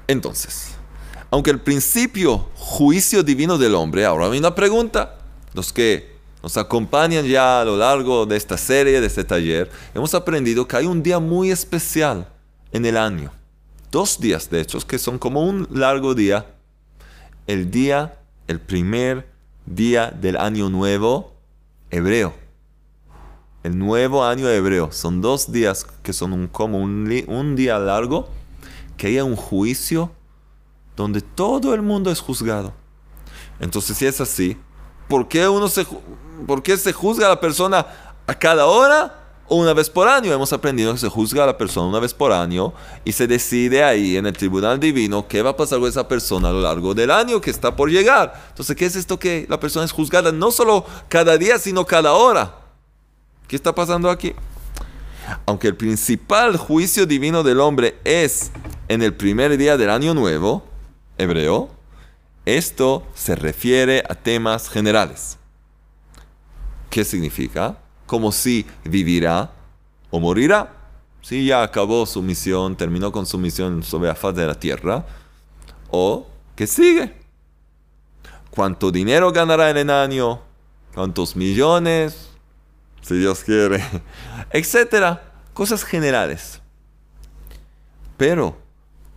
Entonces, 0.07 0.77
aunque 1.33 1.51
el 1.51 1.61
principio 1.61 2.51
juicio 2.55 3.25
divino 3.25 3.59
del 3.59 3.75
hombre, 3.75 4.05
ahora 4.05 4.27
hay 4.27 4.39
una 4.39 4.55
pregunta, 4.55 5.19
los 5.55 5.73
que 5.73 6.19
nos 6.41 6.57
acompañan 6.57 7.27
ya 7.27 7.63
a 7.63 7.65
lo 7.65 7.77
largo 7.77 8.27
de 8.27 8.37
esta 8.37 8.57
serie, 8.57 9.01
de 9.01 9.09
este 9.09 9.25
taller, 9.25 9.69
hemos 9.93 10.15
aprendido 10.15 10.69
que 10.69 10.77
hay 10.77 10.87
un 10.87 11.03
día 11.03 11.19
muy 11.19 11.51
especial 11.51 12.29
en 12.75 12.85
el 12.85 12.99
año. 12.99 13.33
Dos 13.91 14.21
días, 14.21 14.51
de 14.51 14.61
hecho, 14.61 14.79
que 14.81 14.99
son 14.99 15.19
como 15.19 15.43
un 15.43 15.67
largo 15.71 16.15
día. 16.15 16.45
El 17.47 17.71
día, 17.71 18.19
el 18.49 18.61
primer 18.61 19.31
día 19.65 20.11
del 20.11 20.37
año 20.37 20.69
nuevo 20.69 21.33
hebreo. 21.91 22.35
El 23.63 23.79
nuevo 23.79 24.25
año 24.25 24.49
hebreo. 24.49 24.91
Son 24.91 25.23
dos 25.23 25.53
días 25.53 25.87
que 26.03 26.13
son 26.13 26.33
un, 26.33 26.49
como 26.49 26.79
un, 26.79 27.57
día 27.57 27.79
largo, 27.79 28.29
que 28.97 29.07
hay 29.07 29.21
un 29.21 29.37
juicio 29.37 30.11
donde 30.97 31.21
todo 31.21 31.75
el 31.75 31.83
mundo 31.83 32.11
es 32.11 32.21
juzgado. 32.21 32.75
Entonces, 33.61 33.97
si 33.97 34.05
es 34.05 34.21
así, 34.21 34.57
¿por 35.09 35.29
qué 35.29 35.49
uno 35.49 35.69
se, 35.69 35.87
¿Por 36.45 36.61
qué 36.61 36.77
se 36.77 36.93
juzga 36.93 37.27
a 37.27 37.31
la 37.31 37.41
persona 37.41 37.87
a 38.27 38.35
cada 38.35 38.67
hora 38.67 39.24
una 39.49 39.75
vez 39.75 39.91
por 39.91 40.09
año? 40.09 40.33
Hemos 40.33 40.53
aprendido 40.53 40.93
que 40.93 40.99
se 40.99 41.09
juzga 41.09 41.45
a 41.45 41.47
la 41.47 41.59
persona 41.59 41.89
una 41.89 42.01
vez 42.01 42.15
por 42.15 42.33
año 42.33 42.73
y 43.05 43.13
se 43.13 43.27
decide 43.27 43.85
ahí 43.85 44.17
en 44.17 44.27
el 44.27 44.33
tribunal 44.33 44.81
divino 44.81 45.27
qué 45.29 45.43
va 45.43 45.51
a 45.51 45.57
pasar 45.57 45.79
con 45.81 45.89
esa 45.89 46.09
persona 46.09 46.49
a 46.49 46.53
lo 46.53 46.61
largo 46.61 46.95
del 46.95 47.11
año 47.11 47.41
que 47.41 47.51
está 47.51 47.77
por 47.77 47.91
llegar. 47.91 48.33
Entonces, 48.51 48.75
¿qué 48.77 48.87
es 48.87 48.97
esto 48.97 49.19
que 49.19 49.47
la 49.49 49.61
persona 49.61 49.85
es 49.85 49.93
juzgada 49.93 50.33
no 50.33 50.51
solo 50.51 50.85
cada 51.09 51.37
día, 51.37 51.59
sino 51.59 51.85
cada 51.85 52.13
hora? 52.13 52.57
¿Qué 53.47 53.57
está 53.57 53.75
pasando 53.75 54.11
aquí? 54.11 54.35
Aunque 55.47 55.69
el 55.69 55.77
principal 55.77 56.57
juicio 56.57 57.07
divino 57.07 57.43
del 57.43 57.61
hombre 57.61 57.99
es 58.05 58.51
en 58.89 59.03
el 59.03 59.15
primer 59.15 59.57
día 59.57 59.77
del 59.77 59.91
año 59.91 60.15
nuevo, 60.15 60.65
hebreo, 61.19 61.71
esto 62.47 63.07
se 63.15 63.35
refiere 63.35 64.05
a 64.09 64.15
temas 64.15 64.69
generales. 64.69 65.39
¿Qué 66.91 67.05
significa? 67.05 67.79
Como 68.07 68.33
si 68.33 68.67
vivirá 68.85 69.51
o 70.11 70.21
morirá. 70.21 70.73
Si 71.23 71.47
ya 71.47 71.63
acabó 71.63 72.05
su 72.05 72.21
misión, 72.21 72.77
terminó 72.77 73.11
con 73.11 73.25
su 73.25 73.39
misión 73.39 73.83
sobre 73.83 74.09
la 74.09 74.15
faz 74.15 74.35
de 74.35 74.47
la 74.47 74.55
tierra. 74.55 75.07
O 75.91 76.27
que 76.55 76.67
sigue. 76.67 77.15
¿Cuánto 78.51 78.93
dinero 78.93 79.33
ganará 79.33 79.71
en 79.71 79.79
el 79.79 79.91
año? 79.91 80.41
¿Cuántos 80.95 81.35
millones? 81.35 82.29
Si 83.01 83.17
Dios 83.17 83.41
quiere. 83.41 83.83
Etcétera. 84.51 85.33
Cosas 85.53 85.83
generales. 85.85 86.61
Pero, 88.17 88.57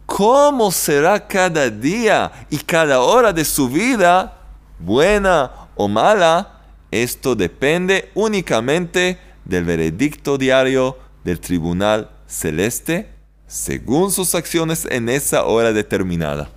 ¿cómo 0.06 0.72
será 0.72 1.27
cada 1.27 1.70
día 1.70 2.32
y 2.50 2.58
cada 2.58 3.01
hora 3.01 3.32
de 3.32 3.46
su 3.46 3.70
vida, 3.70 4.38
buena 4.79 5.51
o 5.75 5.88
mala? 5.88 6.56
Esto 6.91 7.36
depende 7.36 8.12
únicamente 8.15 9.20
del 9.46 9.65
veredicto 9.65 10.38
diario 10.38 10.98
del 11.24 11.39
tribunal 11.39 12.12
celeste 12.27 13.10
según 13.48 14.12
sus 14.12 14.36
acciones 14.36 14.86
en 14.89 15.10
esa 15.10 15.46
hora 15.46 15.74
determinada. 15.74 16.50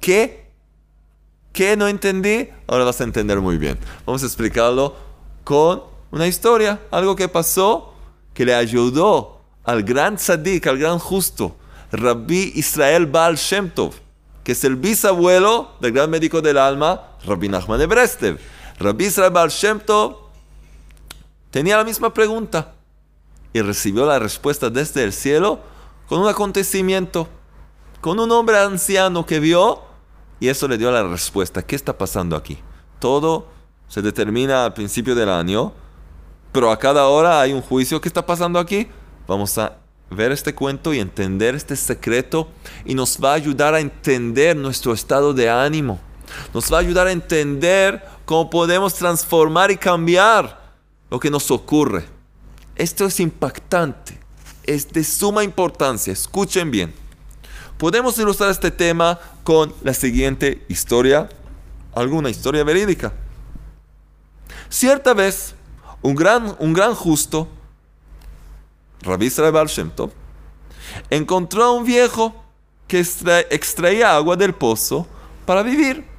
¿Qué? 0.00 0.46
¿Qué 1.52 1.76
no 1.76 1.88
entendí? 1.88 2.48
Ahora 2.66 2.84
vas 2.84 3.00
a 3.00 3.04
entender 3.04 3.40
muy 3.40 3.58
bien. 3.58 3.78
Vamos 4.06 4.22
a 4.22 4.26
explicarlo 4.26 4.94
con 5.44 5.82
una 6.10 6.26
historia, 6.26 6.80
algo 6.90 7.16
que 7.16 7.28
pasó 7.28 7.94
que 8.34 8.44
le 8.44 8.54
ayudó 8.54 9.40
al 9.64 9.82
gran 9.82 10.16
tzadik, 10.16 10.66
al 10.66 10.78
gran 10.78 10.98
justo, 10.98 11.56
Rabbi 11.92 12.52
Israel 12.54 13.06
Baal 13.06 13.36
Shem 13.36 13.70
Tov, 13.70 13.94
que 14.44 14.52
es 14.52 14.64
el 14.64 14.76
bisabuelo 14.76 15.72
del 15.80 15.92
gran 15.92 16.10
médico 16.10 16.40
del 16.40 16.58
alma, 16.58 17.16
Rabbi 17.24 17.48
Nachman 17.48 17.78
de 17.78 17.86
Brestev. 17.86 18.38
Rabbi 18.80 19.04
Israel 19.04 19.30
Baal 19.30 19.50
Shem 19.50 19.78
tenía 21.50 21.76
la 21.76 21.84
misma 21.84 22.14
pregunta 22.14 22.72
y 23.52 23.60
recibió 23.60 24.06
la 24.06 24.18
respuesta 24.18 24.70
desde 24.70 25.04
el 25.04 25.12
cielo 25.12 25.60
con 26.08 26.20
un 26.20 26.28
acontecimiento, 26.28 27.28
con 28.00 28.18
un 28.18 28.32
hombre 28.32 28.58
anciano 28.58 29.26
que 29.26 29.38
vio 29.38 29.82
y 30.40 30.48
eso 30.48 30.66
le 30.66 30.78
dio 30.78 30.90
la 30.90 31.02
respuesta. 31.02 31.60
¿Qué 31.60 31.76
está 31.76 31.98
pasando 31.98 32.36
aquí? 32.36 32.56
Todo 32.98 33.48
se 33.86 34.00
determina 34.00 34.64
al 34.64 34.72
principio 34.72 35.14
del 35.14 35.28
año, 35.28 35.74
pero 36.50 36.70
a 36.70 36.78
cada 36.78 37.06
hora 37.08 37.42
hay 37.42 37.52
un 37.52 37.60
juicio. 37.60 38.00
¿Qué 38.00 38.08
está 38.08 38.24
pasando 38.24 38.58
aquí? 38.58 38.88
Vamos 39.28 39.58
a 39.58 39.76
ver 40.08 40.32
este 40.32 40.54
cuento 40.54 40.94
y 40.94 41.00
entender 41.00 41.54
este 41.54 41.76
secreto 41.76 42.48
y 42.86 42.94
nos 42.94 43.18
va 43.22 43.32
a 43.32 43.34
ayudar 43.34 43.74
a 43.74 43.80
entender 43.80 44.56
nuestro 44.56 44.94
estado 44.94 45.34
de 45.34 45.50
ánimo. 45.50 46.00
Nos 46.52 46.72
va 46.72 46.78
a 46.78 46.80
ayudar 46.80 47.06
a 47.06 47.12
entender 47.12 48.04
cómo 48.24 48.50
podemos 48.50 48.94
transformar 48.94 49.70
y 49.70 49.76
cambiar 49.76 50.60
lo 51.10 51.18
que 51.18 51.30
nos 51.30 51.50
ocurre. 51.50 52.04
Esto 52.76 53.04
es 53.06 53.20
impactante, 53.20 54.18
es 54.64 54.90
de 54.92 55.04
suma 55.04 55.44
importancia, 55.44 56.12
escuchen 56.12 56.70
bien. 56.70 56.94
Podemos 57.76 58.18
ilustrar 58.18 58.50
este 58.50 58.70
tema 58.70 59.18
con 59.42 59.74
la 59.82 59.94
siguiente 59.94 60.64
historia, 60.68 61.28
alguna 61.94 62.30
historia 62.30 62.62
verídica. 62.62 63.12
Cierta 64.68 65.14
vez, 65.14 65.54
un 66.02 66.14
gran, 66.14 66.56
un 66.58 66.72
gran 66.72 66.94
justo, 66.94 67.48
Rabbi 69.02 69.26
Israel 69.26 69.54
encontró 71.08 71.64
a 71.64 71.72
un 71.72 71.84
viejo 71.84 72.34
que 72.86 73.00
extraía 73.00 74.14
agua 74.14 74.36
del 74.36 74.54
pozo 74.54 75.06
para 75.46 75.62
vivir. 75.62 76.09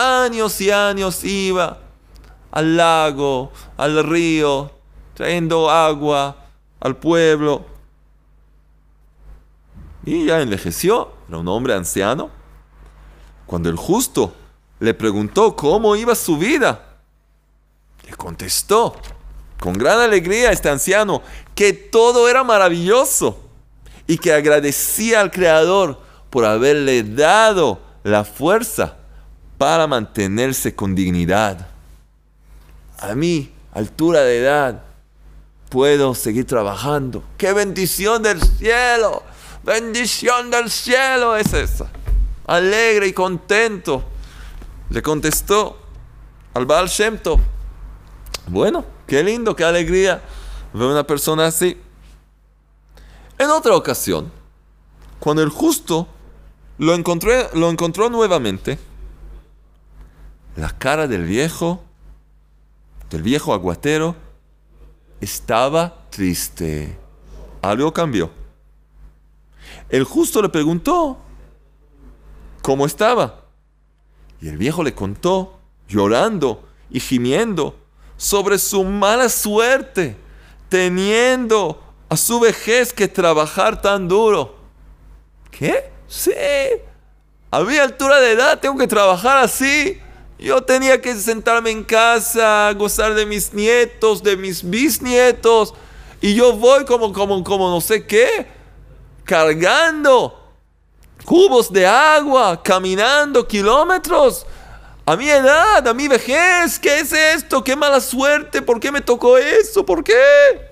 Años 0.00 0.58
y 0.62 0.70
años 0.70 1.22
iba 1.24 1.76
al 2.50 2.74
lago, 2.74 3.52
al 3.76 4.02
río, 4.02 4.70
trayendo 5.12 5.68
agua 5.70 6.46
al 6.80 6.96
pueblo. 6.96 7.66
Y 10.06 10.24
ya 10.24 10.40
envejeció, 10.40 11.12
era 11.28 11.36
un 11.36 11.48
hombre 11.48 11.74
anciano. 11.74 12.30
Cuando 13.44 13.68
el 13.68 13.76
justo 13.76 14.32
le 14.78 14.94
preguntó 14.94 15.54
cómo 15.54 15.94
iba 15.96 16.14
su 16.14 16.38
vida, 16.38 16.96
le 18.08 18.16
contestó 18.16 18.96
con 19.60 19.74
gran 19.74 20.00
alegría 20.00 20.50
este 20.50 20.70
anciano 20.70 21.20
que 21.54 21.74
todo 21.74 22.26
era 22.26 22.42
maravilloso 22.42 23.38
y 24.06 24.16
que 24.16 24.32
agradecía 24.32 25.20
al 25.20 25.30
Creador 25.30 26.00
por 26.30 26.46
haberle 26.46 27.02
dado 27.02 27.80
la 28.02 28.24
fuerza 28.24 28.96
para 29.60 29.86
mantenerse 29.86 30.74
con 30.74 30.94
dignidad. 30.94 31.68
A 32.98 33.14
mí, 33.14 33.52
altura 33.74 34.22
de 34.22 34.38
edad, 34.38 34.82
puedo 35.68 36.14
seguir 36.14 36.46
trabajando. 36.46 37.22
¡Qué 37.36 37.52
bendición 37.52 38.22
del 38.22 38.40
cielo! 38.40 39.22
¡Bendición 39.62 40.50
del 40.50 40.70
cielo 40.70 41.36
es 41.36 41.52
esa! 41.52 41.90
Alegre 42.46 43.08
y 43.08 43.12
contento. 43.12 44.02
Le 44.88 45.02
contestó 45.02 45.78
al 46.54 46.64
Baal 46.64 46.88
Shemto. 46.88 47.38
Bueno, 48.46 48.86
qué 49.06 49.22
lindo, 49.22 49.54
qué 49.54 49.64
alegría 49.64 50.22
ver 50.72 50.88
una 50.88 51.06
persona 51.06 51.48
así. 51.48 51.78
En 53.36 53.50
otra 53.50 53.76
ocasión, 53.76 54.32
cuando 55.18 55.42
el 55.42 55.50
justo 55.50 56.08
lo, 56.78 56.94
encontré, 56.94 57.50
lo 57.52 57.68
encontró 57.68 58.08
nuevamente, 58.08 58.78
la 60.60 60.68
cara 60.68 61.08
del 61.08 61.24
viejo, 61.24 61.82
del 63.08 63.22
viejo 63.22 63.54
aguatero, 63.54 64.14
estaba 65.22 66.04
triste. 66.10 66.98
Algo 67.62 67.94
cambió. 67.94 68.30
El 69.88 70.04
justo 70.04 70.42
le 70.42 70.50
preguntó 70.50 71.16
cómo 72.60 72.84
estaba. 72.84 73.46
Y 74.42 74.48
el 74.48 74.58
viejo 74.58 74.82
le 74.82 74.94
contó, 74.94 75.58
llorando 75.88 76.68
y 76.90 77.00
gimiendo, 77.00 77.74
sobre 78.18 78.58
su 78.58 78.84
mala 78.84 79.30
suerte, 79.30 80.14
teniendo 80.68 81.82
a 82.10 82.18
su 82.18 82.38
vejez 82.38 82.92
que 82.92 83.08
trabajar 83.08 83.80
tan 83.80 84.08
duro. 84.08 84.56
¿Qué? 85.50 85.90
Sí. 86.06 86.32
A 87.50 87.60
mi 87.60 87.78
altura 87.78 88.20
de 88.20 88.32
edad 88.32 88.60
tengo 88.60 88.76
que 88.76 88.86
trabajar 88.86 89.38
así. 89.38 89.98
Yo 90.40 90.62
tenía 90.62 91.02
que 91.02 91.14
sentarme 91.16 91.70
en 91.70 91.84
casa, 91.84 92.72
gozar 92.72 93.12
de 93.12 93.26
mis 93.26 93.52
nietos, 93.52 94.22
de 94.22 94.38
mis 94.38 94.68
bisnietos. 94.68 95.74
Y 96.22 96.34
yo 96.34 96.54
voy 96.54 96.86
como, 96.86 97.12
como, 97.12 97.44
como 97.44 97.68
no 97.68 97.82
sé 97.82 98.06
qué, 98.06 98.46
cargando 99.24 100.40
cubos 101.26 101.70
de 101.70 101.86
agua, 101.86 102.62
caminando 102.62 103.46
kilómetros. 103.46 104.46
A 105.04 105.14
mi 105.14 105.28
edad, 105.28 105.86
a 105.86 105.92
mi 105.92 106.08
vejez, 106.08 106.78
¿qué 106.78 107.00
es 107.00 107.12
esto? 107.12 107.62
¿Qué 107.62 107.76
mala 107.76 108.00
suerte? 108.00 108.62
¿Por 108.62 108.80
qué 108.80 108.90
me 108.90 109.02
tocó 109.02 109.36
eso? 109.36 109.84
¿Por 109.84 110.02
qué? 110.02 110.70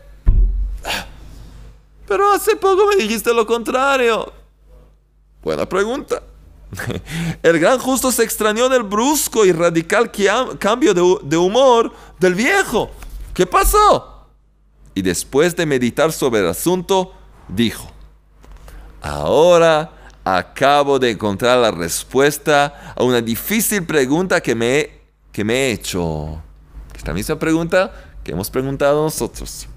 Pero 2.06 2.32
hace 2.32 2.56
poco 2.56 2.86
me 2.86 2.96
dijiste 2.96 3.34
lo 3.34 3.46
contrario. 3.46 4.32
Buena 5.42 5.68
pregunta. 5.68 6.22
El 7.42 7.58
gran 7.58 7.78
justo 7.78 8.12
se 8.12 8.22
extrañó 8.22 8.68
del 8.68 8.82
brusco 8.82 9.44
y 9.44 9.52
radical 9.52 10.10
cambio 10.58 10.94
de, 10.94 11.36
humor 11.36 11.92
del 12.18 12.34
viejo. 12.34 12.90
¿Qué 13.34 13.46
pasó? 13.46 14.26
Y 14.94 15.02
después 15.02 15.54
de 15.56 15.64
meditar 15.64 16.12
sobre 16.12 16.40
el 16.40 16.48
asunto, 16.48 17.14
dijo, 17.48 17.90
ahora 19.00 19.92
acabo 20.24 20.98
de 20.98 21.10
encontrar 21.10 21.58
la 21.58 21.70
respuesta 21.70 22.94
a 22.96 23.02
una 23.02 23.20
difícil 23.20 23.84
pregunta 23.86 24.40
que 24.40 24.54
me, 24.54 24.90
que 25.32 25.44
me 25.44 25.54
he 25.54 25.72
hecho. 25.72 26.42
Esta 26.94 27.14
misma 27.14 27.38
pregunta 27.38 27.92
que 28.24 28.32
hemos 28.32 28.50
preguntado 28.50 29.04
nosotros. 29.04 29.68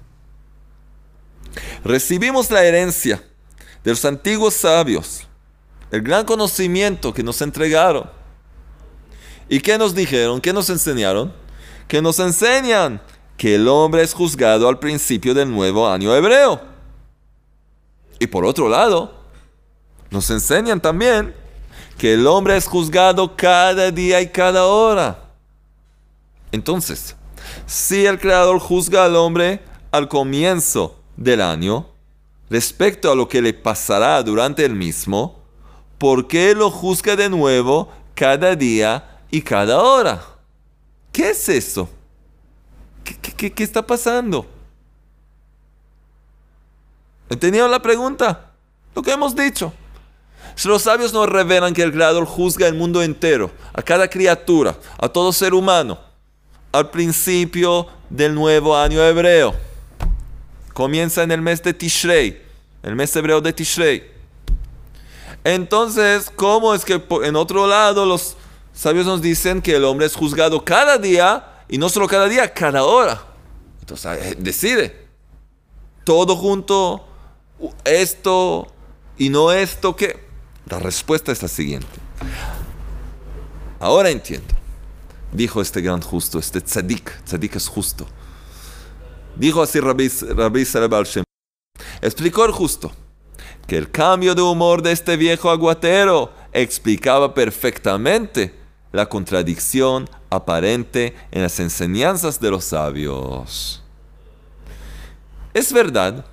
Recibimos 1.84 2.50
la 2.50 2.64
herencia 2.64 3.22
de 3.84 3.90
los 3.90 4.04
antiguos 4.04 4.54
sabios 4.54 5.26
el 5.92 6.00
gran 6.00 6.24
conocimiento 6.24 7.12
que 7.12 7.22
nos 7.22 7.42
entregaron. 7.42 8.10
¿Y 9.48 9.60
qué 9.60 9.76
nos 9.76 9.94
dijeron? 9.94 10.40
¿Qué 10.40 10.52
nos 10.52 10.70
enseñaron? 10.70 11.32
Que 11.86 12.00
nos 12.00 12.18
enseñan 12.18 13.00
que 13.36 13.56
el 13.56 13.68
hombre 13.68 14.02
es 14.02 14.14
juzgado 14.14 14.68
al 14.68 14.78
principio 14.78 15.34
del 15.34 15.50
nuevo 15.50 15.86
año 15.86 16.14
hebreo. 16.16 16.62
Y 18.18 18.26
por 18.26 18.46
otro 18.46 18.70
lado, 18.70 19.12
nos 20.10 20.30
enseñan 20.30 20.80
también 20.80 21.34
que 21.98 22.14
el 22.14 22.26
hombre 22.26 22.56
es 22.56 22.66
juzgado 22.66 23.36
cada 23.36 23.90
día 23.90 24.22
y 24.22 24.28
cada 24.28 24.64
hora. 24.64 25.24
Entonces, 26.52 27.16
si 27.66 28.06
el 28.06 28.18
Creador 28.18 28.58
juzga 28.60 29.04
al 29.04 29.16
hombre 29.16 29.60
al 29.90 30.08
comienzo 30.08 31.02
del 31.18 31.42
año, 31.42 31.86
respecto 32.48 33.12
a 33.12 33.14
lo 33.14 33.28
que 33.28 33.42
le 33.42 33.52
pasará 33.52 34.22
durante 34.22 34.64
el 34.64 34.74
mismo, 34.74 35.41
¿por 36.02 36.26
qué 36.26 36.52
lo 36.52 36.68
juzga 36.68 37.14
de 37.14 37.28
nuevo 37.28 37.88
cada 38.16 38.56
día 38.56 39.20
y 39.30 39.40
cada 39.40 39.80
hora? 39.80 40.20
¿Qué 41.12 41.30
es 41.30 41.48
eso? 41.48 41.88
¿Qué, 43.04 43.54
está 43.62 43.86
pasando? 43.86 44.44
¿Entendieron 47.30 47.70
la 47.70 47.80
pregunta? 47.80 48.50
Lo 48.96 49.00
que 49.00 49.12
hemos 49.12 49.36
dicho. 49.36 49.72
Si 50.56 50.66
los 50.66 50.82
sabios 50.82 51.12
nos 51.12 51.28
revelan 51.28 51.72
que 51.72 51.84
el 51.84 51.92
Creador 51.92 52.26
juzga 52.26 52.66
el 52.66 52.74
mundo 52.74 53.00
entero, 53.00 53.52
a 53.72 53.80
cada 53.80 54.10
criatura, 54.10 54.76
a 54.98 55.08
todo 55.08 55.32
ser 55.32 55.54
humano, 55.54 56.00
al 56.72 56.90
principio 56.90 57.86
del 58.10 58.34
nuevo 58.34 58.76
año 58.76 59.00
hebreo. 59.04 59.54
Comienza 60.72 61.22
en 61.22 61.30
el 61.30 61.42
mes 61.42 61.62
de 61.62 61.72
Tishrei, 61.72 62.42
el 62.82 62.96
mes 62.96 63.14
hebreo 63.14 63.40
de 63.40 63.52
Tishrei. 63.52 64.11
Entonces, 65.44 66.30
¿cómo 66.34 66.74
es 66.74 66.84
que 66.84 67.02
en 67.24 67.36
otro 67.36 67.66
lado 67.66 68.06
los 68.06 68.36
sabios 68.72 69.06
nos 69.06 69.20
dicen 69.20 69.60
que 69.60 69.76
el 69.76 69.84
hombre 69.84 70.06
es 70.06 70.14
juzgado 70.14 70.64
cada 70.64 70.98
día 70.98 71.64
y 71.68 71.78
no 71.78 71.88
solo 71.88 72.06
cada 72.06 72.28
día, 72.28 72.52
cada 72.52 72.84
hora? 72.84 73.24
Entonces, 73.80 74.18
eh, 74.22 74.36
decide. 74.38 75.02
Todo 76.04 76.36
junto, 76.36 77.04
esto 77.84 78.72
y 79.18 79.28
no 79.30 79.52
esto, 79.52 79.96
¿qué? 79.96 80.24
La 80.66 80.78
respuesta 80.78 81.32
es 81.32 81.42
la 81.42 81.48
siguiente. 81.48 81.98
Ahora 83.80 84.10
entiendo. 84.10 84.54
Dijo 85.32 85.62
este 85.62 85.80
gran 85.80 86.02
justo, 86.02 86.38
este 86.38 86.60
tzadik, 86.60 87.24
tzadik 87.24 87.56
es 87.56 87.66
justo. 87.66 88.06
Dijo 89.36 89.62
así 89.62 89.80
Rabbi, 89.80 90.08
Rabbi 90.08 90.66
Explicó 92.02 92.44
el 92.44 92.52
justo 92.52 92.92
que 93.72 93.78
el 93.78 93.90
cambio 93.90 94.34
de 94.34 94.42
humor 94.42 94.82
de 94.82 94.92
este 94.92 95.16
viejo 95.16 95.48
aguatero 95.48 96.30
explicaba 96.52 97.32
perfectamente 97.32 98.54
la 98.92 99.08
contradicción 99.08 100.10
aparente 100.28 101.16
en 101.30 101.40
las 101.40 101.58
enseñanzas 101.58 102.38
de 102.38 102.50
los 102.50 102.64
sabios. 102.64 103.82
Es 105.54 105.72
verdad 105.72 106.26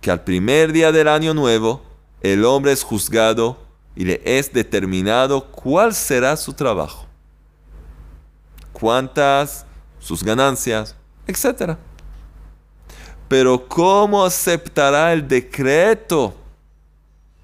que 0.00 0.10
al 0.10 0.24
primer 0.24 0.72
día 0.72 0.90
del 0.90 1.06
año 1.06 1.32
nuevo 1.32 1.80
el 2.22 2.44
hombre 2.44 2.72
es 2.72 2.82
juzgado 2.82 3.56
y 3.94 4.06
le 4.06 4.20
es 4.24 4.52
determinado 4.52 5.52
cuál 5.52 5.94
será 5.94 6.36
su 6.36 6.54
trabajo, 6.54 7.06
cuántas 8.72 9.64
sus 10.00 10.24
ganancias, 10.24 10.96
etc. 11.28 11.76
Pero 13.28 13.68
¿cómo 13.68 14.24
aceptará 14.24 15.12
el 15.12 15.28
decreto? 15.28 16.34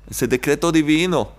Ese 0.09 0.27
decreto 0.27 0.71
divino. 0.71 1.33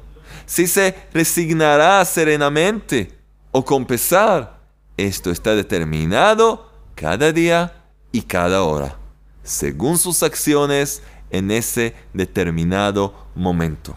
Si 0.45 0.67
se 0.67 0.95
resignará 1.13 2.04
serenamente 2.06 3.17
o 3.51 3.63
con 3.63 3.86
pesar, 3.86 4.60
esto 4.97 5.32
está 5.32 5.56
determinado 5.56 6.71
cada 6.95 7.32
día 7.32 7.73
y 8.12 8.21
cada 8.21 8.63
hora, 8.63 8.97
según 9.43 9.97
sus 9.97 10.23
acciones 10.23 11.01
en 11.30 11.51
ese 11.51 11.95
determinado 12.13 13.13
momento. 13.36 13.95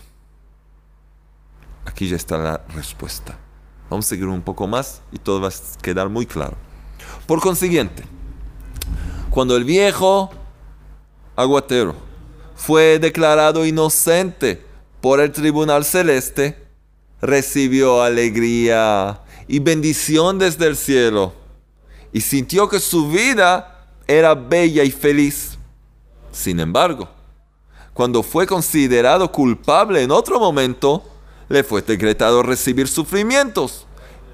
Aquí 1.85 2.09
ya 2.09 2.16
está 2.16 2.37
la 2.38 2.61
respuesta. 2.74 3.38
Vamos 3.88 4.07
a 4.07 4.09
seguir 4.11 4.26
un 4.26 4.42
poco 4.42 4.66
más 4.66 5.00
y 5.12 5.18
todo 5.18 5.40
va 5.40 5.48
a 5.48 5.83
quedar 5.83 6.09
muy 6.09 6.26
claro. 6.26 6.57
Por 7.26 7.40
consiguiente, 7.40 8.04
cuando 9.31 9.57
el 9.57 9.64
viejo 9.64 10.31
aguatero 11.37 11.94
fue 12.59 12.99
declarado 12.99 13.64
inocente 13.64 14.61
por 15.01 15.21
el 15.21 15.31
tribunal 15.31 15.85
celeste, 15.85 16.59
recibió 17.23 18.03
alegría 18.03 19.21
y 19.47 19.61
bendición 19.61 20.40
desde 20.40 20.66
el 20.66 20.77
cielo 20.77 21.33
y 22.12 22.21
sintió 22.21 22.68
que 22.68 22.81
su 22.81 23.09
vida 23.09 23.87
era 24.09 24.35
bella 24.35 24.83
y 24.83 24.90
feliz. 24.90 25.57
Sin 26.33 26.59
embargo, 26.59 27.09
cuando 27.94 28.25
fue 28.25 28.44
considerado 28.44 29.31
culpable 29.31 30.03
en 30.03 30.11
otro 30.11 30.40
momento, 30.40 31.05
le 31.49 31.62
fue 31.62 31.81
decretado 31.81 32.42
recibir 32.42 32.88
sufrimientos. 32.88 33.87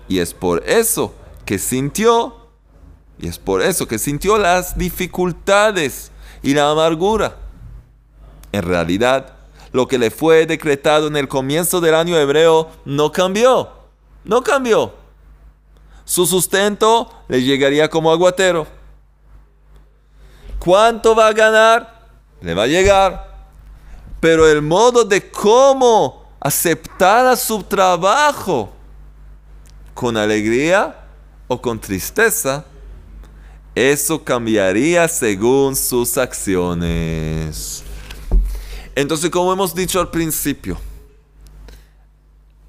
Y 0.09 0.21
es 0.21 0.33
por 0.33 0.67
eso 0.67 1.15
que 1.45 1.59
sintió, 1.59 2.49
y 3.19 3.29
es 3.29 3.39
por 3.39 3.61
eso 3.61 3.87
que 3.87 3.99
sintió 3.99 4.39
las 4.39 4.79
dificultades 4.79 6.11
y 6.43 6.55
la 6.55 6.71
amargura. 6.71 7.44
En 8.55 8.63
realidad, 8.63 9.35
lo 9.73 9.89
que 9.89 9.99
le 9.99 10.13
fue 10.13 10.47
decretado 10.47 11.09
en 11.09 11.17
el 11.17 11.27
comienzo 11.27 11.81
del 11.81 11.97
año 11.97 12.17
hebreo 12.17 12.71
no 12.85 13.11
cambió. 13.11 13.69
No 14.23 14.45
cambió. 14.45 14.95
Su 16.05 16.25
sustento 16.25 17.11
le 17.27 17.43
llegaría 17.43 17.91
como 17.91 18.13
aguatero. 18.13 18.69
¿Cuánto 20.61 21.17
va 21.17 21.27
a 21.27 21.33
ganar? 21.33 22.07
Le 22.41 22.55
va 22.55 22.63
a 22.63 22.69
llegar. 22.69 23.49
Pero 24.21 24.47
el 24.47 24.63
modo 24.63 25.03
de 25.03 25.29
cómo 25.33 26.29
aceptar 26.39 27.37
su 27.37 27.61
trabajo 27.65 28.73
con 29.95 30.17
alegría 30.17 30.95
o 31.49 31.61
con 31.61 31.81
tristeza 31.81 32.65
eso 33.75 34.23
cambiaría 34.23 35.09
según 35.09 35.75
sus 35.75 36.17
acciones. 36.17 37.84
Entonces, 38.95 39.31
como 39.31 39.53
hemos 39.53 39.75
dicho 39.75 40.01
al 40.01 40.11
principio, 40.11 40.79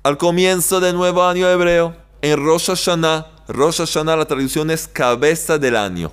al 0.04 0.18
comienzo 0.18 0.80
del 0.80 0.96
nuevo 0.96 1.24
año 1.24 1.48
hebreo, 1.50 1.96
en 2.22 2.44
Rosh 2.44 2.68
Hashanah, 2.68 3.28
Rosh 3.48 3.78
Hashanah 3.78 4.16
la 4.16 4.26
traducción 4.26 4.72
es 4.72 4.88
cabeza 4.88 5.58
del 5.58 5.76
año. 5.76 6.12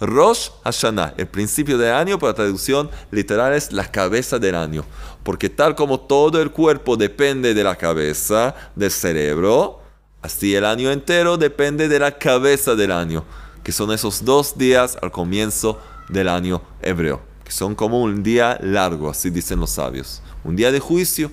Rosh 0.00 0.50
Hashanah, 0.64 1.14
el 1.16 1.26
principio 1.28 1.78
del 1.78 1.92
año, 1.92 2.18
pero 2.18 2.32
la 2.32 2.36
traducción 2.36 2.90
literal 3.10 3.54
es 3.54 3.72
la 3.72 3.90
cabeza 3.90 4.38
del 4.38 4.54
año. 4.54 4.84
Porque 5.22 5.48
tal 5.48 5.74
como 5.74 6.00
todo 6.00 6.42
el 6.42 6.50
cuerpo 6.50 6.96
depende 6.96 7.54
de 7.54 7.64
la 7.64 7.76
cabeza, 7.76 8.54
del 8.74 8.90
cerebro, 8.90 9.80
así 10.20 10.54
el 10.54 10.64
año 10.64 10.90
entero 10.90 11.36
depende 11.36 11.88
de 11.88 11.98
la 11.98 12.18
cabeza 12.18 12.74
del 12.74 12.92
año 12.92 13.24
que 13.64 13.72
son 13.72 13.90
esos 13.90 14.24
dos 14.24 14.56
días 14.56 14.96
al 15.00 15.10
comienzo 15.10 15.80
del 16.08 16.28
año 16.28 16.62
hebreo, 16.82 17.22
son 17.54 17.76
como 17.76 18.02
un 18.02 18.24
día 18.24 18.58
largo, 18.60 19.08
así 19.08 19.30
dicen 19.30 19.60
los 19.60 19.70
sabios, 19.70 20.20
un 20.42 20.56
día 20.56 20.72
de 20.72 20.80
juicio. 20.80 21.30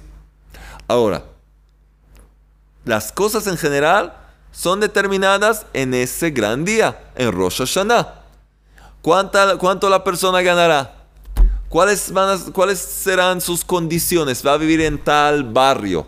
Ahora, 0.88 1.26
las 2.86 3.12
cosas 3.12 3.48
en 3.48 3.58
general 3.58 4.16
son 4.52 4.80
determinadas 4.80 5.66
en 5.74 5.96
ese 5.96 6.30
gran 6.30 6.64
día, 6.64 7.12
en 7.16 7.32
Rosh 7.32 7.58
Hashanah. 7.58 8.22
¿Cuánta, 9.02 9.58
¿Cuánto 9.58 9.90
la 9.90 10.04
persona 10.04 10.44
ganará? 10.44 10.94
¿Cuáles, 11.70 12.12
van 12.12 12.52
¿Cuáles 12.52 12.78
serán 12.78 13.42
sus 13.42 13.66
condiciones? 13.66 14.46
¿Va 14.46 14.54
a 14.54 14.58
vivir 14.58 14.82
en 14.82 15.04
tal 15.04 15.44
barrio? 15.44 16.06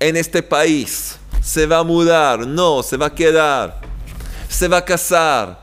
¿En 0.00 0.16
este 0.16 0.42
país? 0.42 1.18
¿Se 1.40 1.66
va 1.66 1.78
a 1.78 1.84
mudar? 1.84 2.48
No, 2.48 2.82
se 2.82 2.96
va 2.96 3.06
a 3.06 3.14
quedar. 3.14 3.80
¿Se 4.48 4.66
va 4.66 4.78
a 4.78 4.84
casar? 4.84 5.62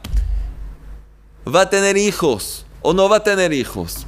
¿Va 1.53 1.61
a 1.61 1.69
tener 1.69 1.97
hijos 1.97 2.65
o 2.81 2.93
no 2.93 3.09
va 3.09 3.17
a 3.17 3.23
tener 3.23 3.53
hijos? 3.53 4.05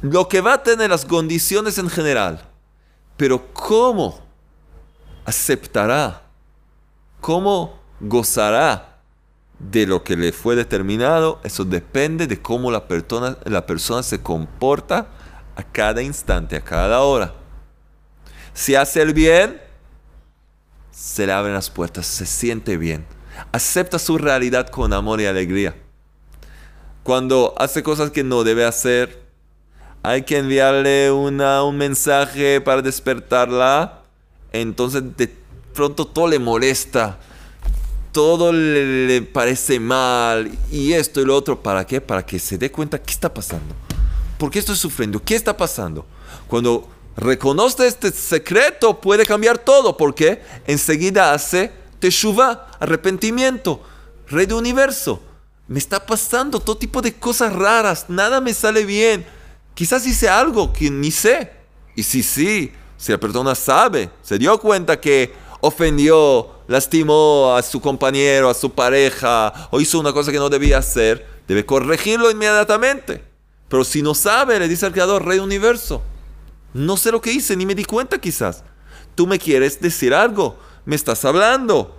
Lo 0.00 0.28
que 0.28 0.40
va 0.40 0.54
a 0.54 0.62
tener 0.62 0.90
las 0.90 1.04
condiciones 1.04 1.78
en 1.78 1.88
general. 1.88 2.42
Pero 3.16 3.52
¿cómo 3.52 4.20
aceptará? 5.24 6.22
¿Cómo 7.20 7.78
gozará 8.00 8.92
de 9.70 9.86
lo 9.86 10.02
que 10.02 10.16
le 10.16 10.32
fue 10.32 10.56
determinado, 10.56 11.40
eso 11.44 11.64
depende 11.64 12.26
de 12.26 12.40
cómo 12.40 12.70
la 12.70 12.88
persona, 12.88 13.38
la 13.44 13.64
persona 13.64 14.02
se 14.02 14.20
comporta 14.20 15.08
a 15.54 15.62
cada 15.62 16.02
instante, 16.02 16.56
a 16.56 16.60
cada 16.60 17.00
hora. 17.02 17.34
Si 18.54 18.74
hace 18.74 19.00
el 19.00 19.14
bien, 19.14 19.60
se 20.90 21.26
le 21.26 21.32
abren 21.32 21.54
las 21.54 21.70
puertas, 21.70 22.06
se 22.06 22.26
siente 22.26 22.76
bien, 22.76 23.06
acepta 23.52 23.98
su 23.98 24.18
realidad 24.18 24.68
con 24.68 24.92
amor 24.92 25.20
y 25.20 25.26
alegría. 25.26 25.76
Cuando 27.02 27.54
hace 27.58 27.82
cosas 27.82 28.10
que 28.10 28.24
no 28.24 28.44
debe 28.44 28.64
hacer, 28.64 29.22
hay 30.02 30.22
que 30.22 30.38
enviarle 30.38 31.10
una, 31.10 31.62
un 31.64 31.76
mensaje 31.76 32.60
para 32.60 32.82
despertarla, 32.82 34.02
entonces 34.52 35.02
de 35.16 35.34
pronto 35.72 36.06
todo 36.06 36.28
le 36.28 36.38
molesta 36.38 37.18
todo 38.12 38.52
le, 38.52 39.22
parece 39.22 39.80
mal 39.80 40.50
y 40.70 40.92
esto 40.92 41.20
y 41.20 41.24
lo 41.24 41.34
otro. 41.34 41.62
¿Para 41.62 41.86
qué? 41.86 42.00
Para 42.00 42.24
que 42.24 42.38
se 42.38 42.58
dé 42.58 42.70
cuenta 42.70 43.02
qué 43.02 43.10
está 43.10 43.32
pasando. 43.32 43.74
¿Por 44.38 44.50
qué 44.50 44.58
estoy 44.58 44.76
sufriendo? 44.76 45.22
¿Qué 45.24 45.34
está 45.34 45.56
pasando? 45.56 46.06
Cuando 46.46 46.88
reconoce 47.16 47.86
este 47.86 48.10
secreto 48.12 49.00
puede 49.00 49.24
cambiar 49.24 49.58
todo 49.58 49.96
porque 49.96 50.42
enseguida 50.66 51.32
hace 51.32 51.72
teshuva, 51.98 52.68
arrepentimiento, 52.78 53.80
rey 54.28 54.46
de 54.46 54.54
universo. 54.54 55.22
Me 55.68 55.78
está 55.78 56.04
pasando 56.04 56.60
todo 56.60 56.76
tipo 56.76 57.00
de 57.00 57.14
cosas 57.14 57.52
raras, 57.52 58.06
nada 58.08 58.40
me 58.40 58.52
sale 58.52 58.84
bien. 58.84 59.24
Quizás 59.74 60.06
hice 60.06 60.28
algo 60.28 60.72
que 60.72 60.90
ni 60.90 61.10
sé. 61.10 61.52
Y 61.94 62.02
si 62.02 62.22
sí, 62.22 62.72
si 62.96 63.12
la 63.12 63.18
persona 63.18 63.54
sabe, 63.54 64.10
se 64.22 64.38
dio 64.38 64.58
cuenta 64.58 65.00
que 65.00 65.32
ofendió, 65.60 66.50
lastimó 66.66 67.54
a 67.56 67.62
su 67.62 67.80
compañero, 67.80 68.50
a 68.50 68.54
su 68.54 68.70
pareja, 68.70 69.68
o 69.70 69.80
hizo 69.80 70.00
una 70.00 70.12
cosa 70.12 70.32
que 70.32 70.38
no 70.38 70.48
debía 70.48 70.78
hacer, 70.78 71.26
debe 71.46 71.64
corregirlo 71.64 72.30
inmediatamente. 72.30 73.22
Pero 73.68 73.84
si 73.84 74.02
no 74.02 74.14
sabe, 74.14 74.58
le 74.58 74.68
dice 74.68 74.86
al 74.86 74.92
Creador, 74.92 75.24
Rey 75.24 75.38
Universo, 75.38 76.02
no 76.74 76.96
sé 76.96 77.12
lo 77.12 77.20
que 77.20 77.32
hice, 77.32 77.56
ni 77.56 77.64
me 77.64 77.74
di 77.74 77.84
cuenta 77.84 78.18
quizás. 78.18 78.64
Tú 79.14 79.26
me 79.26 79.38
quieres 79.38 79.80
decir 79.80 80.14
algo, 80.14 80.58
me 80.84 80.96
estás 80.96 81.24
hablando. 81.24 81.96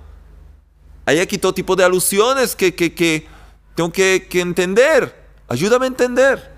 Hay 1.05 1.19
aquí 1.19 1.37
todo 1.37 1.53
tipo 1.53 1.75
de 1.75 1.83
alusiones 1.83 2.55
que, 2.55 2.73
que, 2.73 3.27
tengo 3.75 3.91
que, 3.91 4.27
que 4.29 4.41
entender. 4.41 5.23
Ayúdame 5.47 5.85
a 5.85 5.87
entender. 5.87 6.51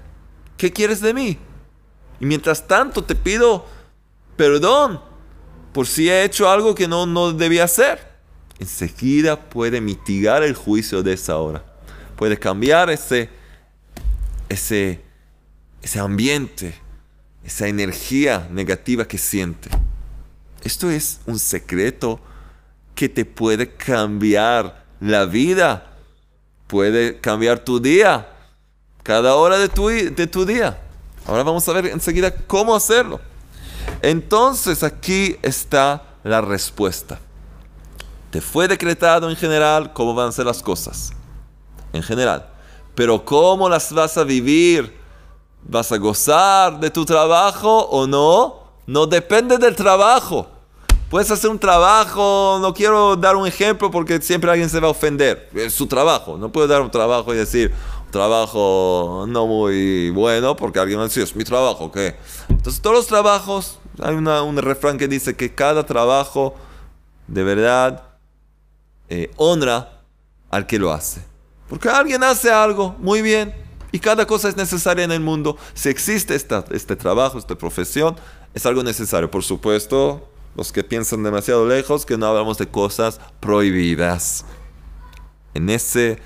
¿Qué 0.57 0.71
quieres 0.71 1.01
de 1.01 1.13
mí? 1.13 1.37
Y 2.19 2.25
mientras 2.25 2.67
tanto 2.67 3.03
te 3.03 3.15
pido 3.15 3.65
perdón 4.37 5.01
por 5.73 5.87
si 5.87 6.09
he 6.09 6.23
hecho 6.23 6.49
algo 6.49 6.73
que 6.75 6.87
no, 6.87 7.05
no 7.05 7.33
debía 7.33 7.65
hacer. 7.65 8.15
Enseguida 8.59 9.49
puede 9.49 9.81
mitigar 9.81 10.43
el 10.43 10.55
juicio 10.55 11.03
de 11.03 11.13
esa 11.13 11.37
hora. 11.37 11.65
Puede 12.15 12.39
cambiar 12.39 12.89
ese, 12.89 13.29
ese, 14.47 15.01
ese 15.81 15.99
ambiente, 15.99 16.75
esa 17.43 17.67
energía 17.67 18.47
negativa 18.49 19.05
que 19.05 19.17
siente. 19.17 19.69
Esto 20.63 20.89
es 20.89 21.19
un 21.25 21.37
secreto 21.37 22.21
que 22.95 23.09
te 23.09 23.25
puede 23.25 23.75
cambiar 23.75 24.85
la 25.01 25.25
vida, 25.25 25.94
puede 26.67 27.19
cambiar 27.19 27.59
tu 27.59 27.79
día, 27.79 28.27
cada 29.03 29.35
hora 29.35 29.57
de 29.57 29.69
tu, 29.69 29.87
de 29.87 30.27
tu 30.27 30.45
día. 30.45 30.79
Ahora 31.27 31.43
vamos 31.43 31.67
a 31.67 31.73
ver 31.73 31.87
enseguida 31.87 32.33
cómo 32.35 32.75
hacerlo. 32.75 33.19
Entonces 34.01 34.83
aquí 34.83 35.37
está 35.41 36.03
la 36.23 36.41
respuesta. 36.41 37.19
Te 38.31 38.41
fue 38.41 38.67
decretado 38.67 39.29
en 39.29 39.35
general 39.35 39.93
cómo 39.93 40.13
van 40.13 40.29
a 40.29 40.31
ser 40.31 40.45
las 40.45 40.61
cosas. 40.61 41.13
En 41.93 42.03
general. 42.03 42.49
Pero 42.93 43.23
cómo 43.23 43.69
las 43.69 43.91
vas 43.91 44.17
a 44.17 44.23
vivir, 44.23 44.93
vas 45.63 45.91
a 45.91 45.97
gozar 45.97 46.79
de 46.79 46.89
tu 46.89 47.05
trabajo 47.05 47.85
o 47.85 48.07
no, 48.07 48.65
no 48.87 49.05
depende 49.07 49.57
del 49.57 49.75
trabajo. 49.75 50.47
Puedes 51.09 51.29
hacer 51.29 51.49
un 51.49 51.59
trabajo, 51.59 52.57
no 52.59 52.73
quiero 52.73 53.15
dar 53.15 53.35
un 53.35 53.47
ejemplo 53.47 53.91
porque 53.91 54.21
siempre 54.21 54.49
alguien 54.49 54.69
se 54.69 54.79
va 54.79 54.87
a 54.87 54.91
ofender. 54.91 55.49
Es 55.53 55.73
su 55.73 55.87
trabajo, 55.87 56.37
no 56.37 56.51
puedo 56.51 56.67
dar 56.67 56.81
un 56.81 56.89
trabajo 56.89 57.33
y 57.33 57.37
decir, 57.37 57.71
trabajo 58.11 59.25
no 59.27 59.45
muy 59.45 60.09
bueno 60.09 60.55
porque 60.55 60.79
alguien 60.79 60.99
a 60.99 61.03
decir, 61.03 61.23
es 61.23 61.35
mi 61.35 61.43
trabajo, 61.43 61.91
¿qué? 61.91 62.15
Entonces 62.49 62.81
todos 62.81 62.95
los 62.95 63.07
trabajos 63.07 63.79
hay 64.01 64.15
un 64.15 64.57
refrán 64.57 64.97
que 64.97 65.07
dice 65.07 65.35
que 65.35 65.53
cada 65.53 65.85
trabajo 65.85 66.55
de 67.27 67.43
verdad 67.43 68.03
eh, 69.09 69.31
honra 69.37 70.01
al 70.49 70.65
que 70.65 70.79
lo 70.79 70.91
hace. 70.91 71.21
Porque 71.69 71.89
alguien 71.89 72.23
hace 72.23 72.51
algo 72.51 72.95
muy 72.99 73.21
bien 73.21 73.53
y 73.91 73.99
cada 73.99 74.25
cosa 74.25 74.49
es 74.49 74.57
necesaria 74.57 75.03
en 75.03 75.11
el 75.11 75.21
mundo. 75.21 75.57
Si 75.73 75.89
existe 75.89 76.35
este 76.35 76.95
trabajo, 76.95 77.37
esta 77.37 77.55
profesión, 77.55 78.15
es 78.53 78.65
algo 78.65 78.83
necesario. 78.83 79.29
Por 79.31 79.43
supuesto, 79.43 80.27
los 80.55 80.71
que 80.71 80.83
piensan 80.83 81.23
demasiado 81.23 81.67
lejos, 81.67 82.05
que 82.05 82.17
no 82.17 82.27
hablamos 82.27 82.57
de 82.57 82.67
cosas 82.67 83.19
prohibidas. 83.39 84.45
En, 85.53 85.69
ese, 85.69 86.19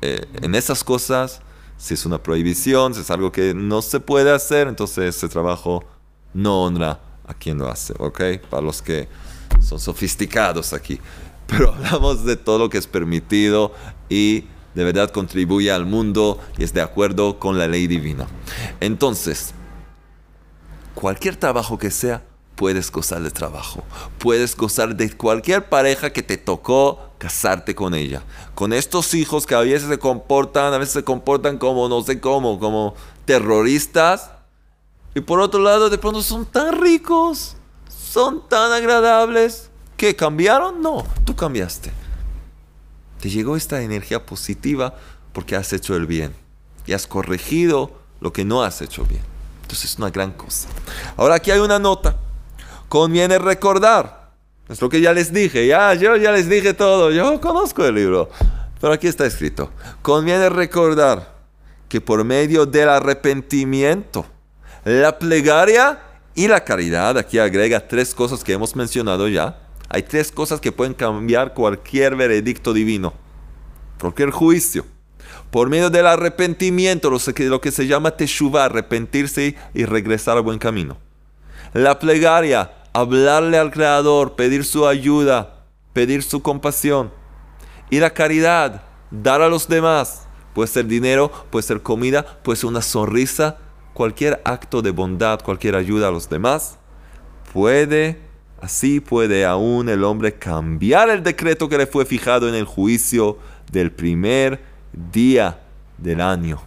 eh, 0.00 0.26
en 0.42 0.54
esas 0.54 0.84
cosas, 0.84 1.40
si 1.76 1.94
es 1.94 2.06
una 2.06 2.22
prohibición, 2.22 2.94
si 2.94 3.00
es 3.00 3.10
algo 3.10 3.32
que 3.32 3.54
no 3.54 3.82
se 3.82 4.00
puede 4.00 4.32
hacer, 4.32 4.68
entonces 4.68 5.16
ese 5.16 5.28
trabajo 5.28 5.84
no 6.32 6.64
honra 6.64 7.00
a 7.26 7.34
quien 7.34 7.58
lo 7.58 7.68
hace, 7.68 7.94
¿ok? 7.98 8.20
Para 8.50 8.62
los 8.62 8.82
que 8.82 9.08
son 9.60 9.80
sofisticados 9.80 10.72
aquí. 10.72 11.00
Pero 11.46 11.74
hablamos 11.74 12.24
de 12.24 12.36
todo 12.36 12.58
lo 12.58 12.70
que 12.70 12.78
es 12.78 12.86
permitido 12.86 13.72
y 14.08 14.46
de 14.74 14.84
verdad 14.84 15.10
contribuye 15.10 15.70
al 15.70 15.86
mundo 15.86 16.40
y 16.58 16.64
es 16.64 16.72
de 16.72 16.80
acuerdo 16.80 17.38
con 17.38 17.58
la 17.58 17.68
ley 17.68 17.86
divina. 17.86 18.26
Entonces, 18.80 19.52
cualquier 20.94 21.36
trabajo 21.36 21.78
que 21.78 21.90
sea, 21.90 22.24
puedes 22.56 22.90
gozar 22.90 23.22
de 23.22 23.30
trabajo. 23.30 23.84
Puedes 24.18 24.56
gozar 24.56 24.96
de 24.96 25.16
cualquier 25.16 25.68
pareja 25.68 26.12
que 26.12 26.22
te 26.22 26.36
tocó 26.36 27.10
casarte 27.18 27.74
con 27.74 27.94
ella. 27.94 28.22
Con 28.54 28.72
estos 28.72 29.14
hijos 29.14 29.46
que 29.46 29.54
a 29.54 29.60
veces 29.60 29.88
se 29.88 29.98
comportan, 29.98 30.72
a 30.72 30.78
veces 30.78 30.94
se 30.94 31.04
comportan 31.04 31.58
como 31.58 31.88
no 31.88 32.02
sé 32.02 32.20
cómo, 32.20 32.58
como 32.58 32.94
terroristas 33.24 34.30
y 35.14 35.20
por 35.20 35.40
otro 35.40 35.60
lado, 35.60 35.90
de 35.90 35.98
pronto 35.98 36.22
son 36.22 36.44
tan 36.44 36.80
ricos, 36.80 37.56
son 37.88 38.48
tan 38.48 38.72
agradables. 38.72 39.70
¿Qué? 39.96 40.16
¿Cambiaron? 40.16 40.82
No, 40.82 41.06
tú 41.24 41.36
cambiaste. 41.36 41.92
Te 43.20 43.30
llegó 43.30 43.56
esta 43.56 43.80
energía 43.82 44.26
positiva 44.26 44.96
porque 45.32 45.54
has 45.54 45.72
hecho 45.72 45.94
el 45.94 46.06
bien 46.06 46.34
y 46.84 46.92
has 46.92 47.06
corregido 47.06 47.92
lo 48.20 48.32
que 48.32 48.44
no 48.44 48.64
has 48.64 48.82
hecho 48.82 49.04
bien. 49.04 49.22
Entonces 49.62 49.92
es 49.92 49.98
una 49.98 50.10
gran 50.10 50.32
cosa. 50.32 50.68
Ahora 51.16 51.36
aquí 51.36 51.52
hay 51.52 51.60
una 51.60 51.78
nota. 51.78 52.16
Conviene 52.94 53.40
recordar. 53.40 54.30
Es 54.68 54.80
lo 54.80 54.88
que 54.88 55.00
ya 55.00 55.12
les 55.12 55.32
dije. 55.32 55.66
Ya, 55.66 55.94
yo 55.94 56.14
ya 56.14 56.30
les 56.30 56.48
dije 56.48 56.74
todo. 56.74 57.10
Yo 57.10 57.40
conozco 57.40 57.84
el 57.84 57.96
libro. 57.96 58.30
Pero 58.80 58.92
aquí 58.92 59.08
está 59.08 59.26
escrito. 59.26 59.72
Conviene 60.00 60.48
recordar 60.48 61.34
que 61.88 62.00
por 62.00 62.22
medio 62.22 62.66
del 62.66 62.88
arrepentimiento 62.88 64.24
la 64.84 65.18
plegaria 65.18 65.98
y 66.36 66.46
la 66.46 66.62
caridad, 66.62 67.18
aquí 67.18 67.40
agrega 67.40 67.88
tres 67.88 68.14
cosas 68.14 68.44
que 68.44 68.52
hemos 68.52 68.76
mencionado 68.76 69.26
ya. 69.26 69.58
Hay 69.88 70.04
tres 70.04 70.30
cosas 70.30 70.60
que 70.60 70.70
pueden 70.70 70.94
cambiar 70.94 71.52
cualquier 71.52 72.14
veredicto 72.14 72.72
divino, 72.72 73.12
cualquier 74.00 74.30
juicio. 74.30 74.86
Por 75.50 75.68
medio 75.68 75.90
del 75.90 76.06
arrepentimiento, 76.06 77.10
lo 77.10 77.60
que 77.60 77.72
se 77.72 77.88
llama 77.88 78.12
teshuva, 78.12 78.66
arrepentirse 78.66 79.56
y 79.74 79.84
regresar 79.84 80.36
al 80.36 80.44
buen 80.44 80.60
camino. 80.60 80.96
La 81.72 81.98
plegaria, 81.98 82.70
hablarle 82.94 83.58
al 83.58 83.70
Creador, 83.70 84.36
pedir 84.36 84.64
su 84.64 84.86
ayuda, 84.86 85.66
pedir 85.92 86.22
su 86.22 86.40
compasión. 86.40 87.12
Y 87.90 87.98
la 87.98 88.14
caridad, 88.14 88.82
dar 89.10 89.42
a 89.42 89.48
los 89.48 89.68
demás. 89.68 90.26
Puede 90.54 90.68
ser 90.68 90.86
dinero, 90.86 91.30
puede 91.50 91.64
ser 91.64 91.82
comida, 91.82 92.24
puede 92.42 92.56
ser 92.56 92.70
una 92.70 92.80
sonrisa, 92.80 93.58
cualquier 93.92 94.40
acto 94.44 94.80
de 94.80 94.92
bondad, 94.92 95.40
cualquier 95.42 95.74
ayuda 95.74 96.08
a 96.08 96.12
los 96.12 96.28
demás, 96.28 96.78
puede, 97.52 98.20
así 98.60 99.00
puede 99.00 99.44
aún 99.44 99.88
el 99.88 100.04
hombre 100.04 100.34
cambiar 100.34 101.10
el 101.10 101.22
decreto 101.22 101.68
que 101.68 101.78
le 101.78 101.86
fue 101.86 102.04
fijado 102.04 102.48
en 102.48 102.54
el 102.54 102.64
juicio 102.64 103.38
del 103.72 103.90
primer 103.90 104.62
día 104.92 105.60
del 105.98 106.20
año. 106.20 106.62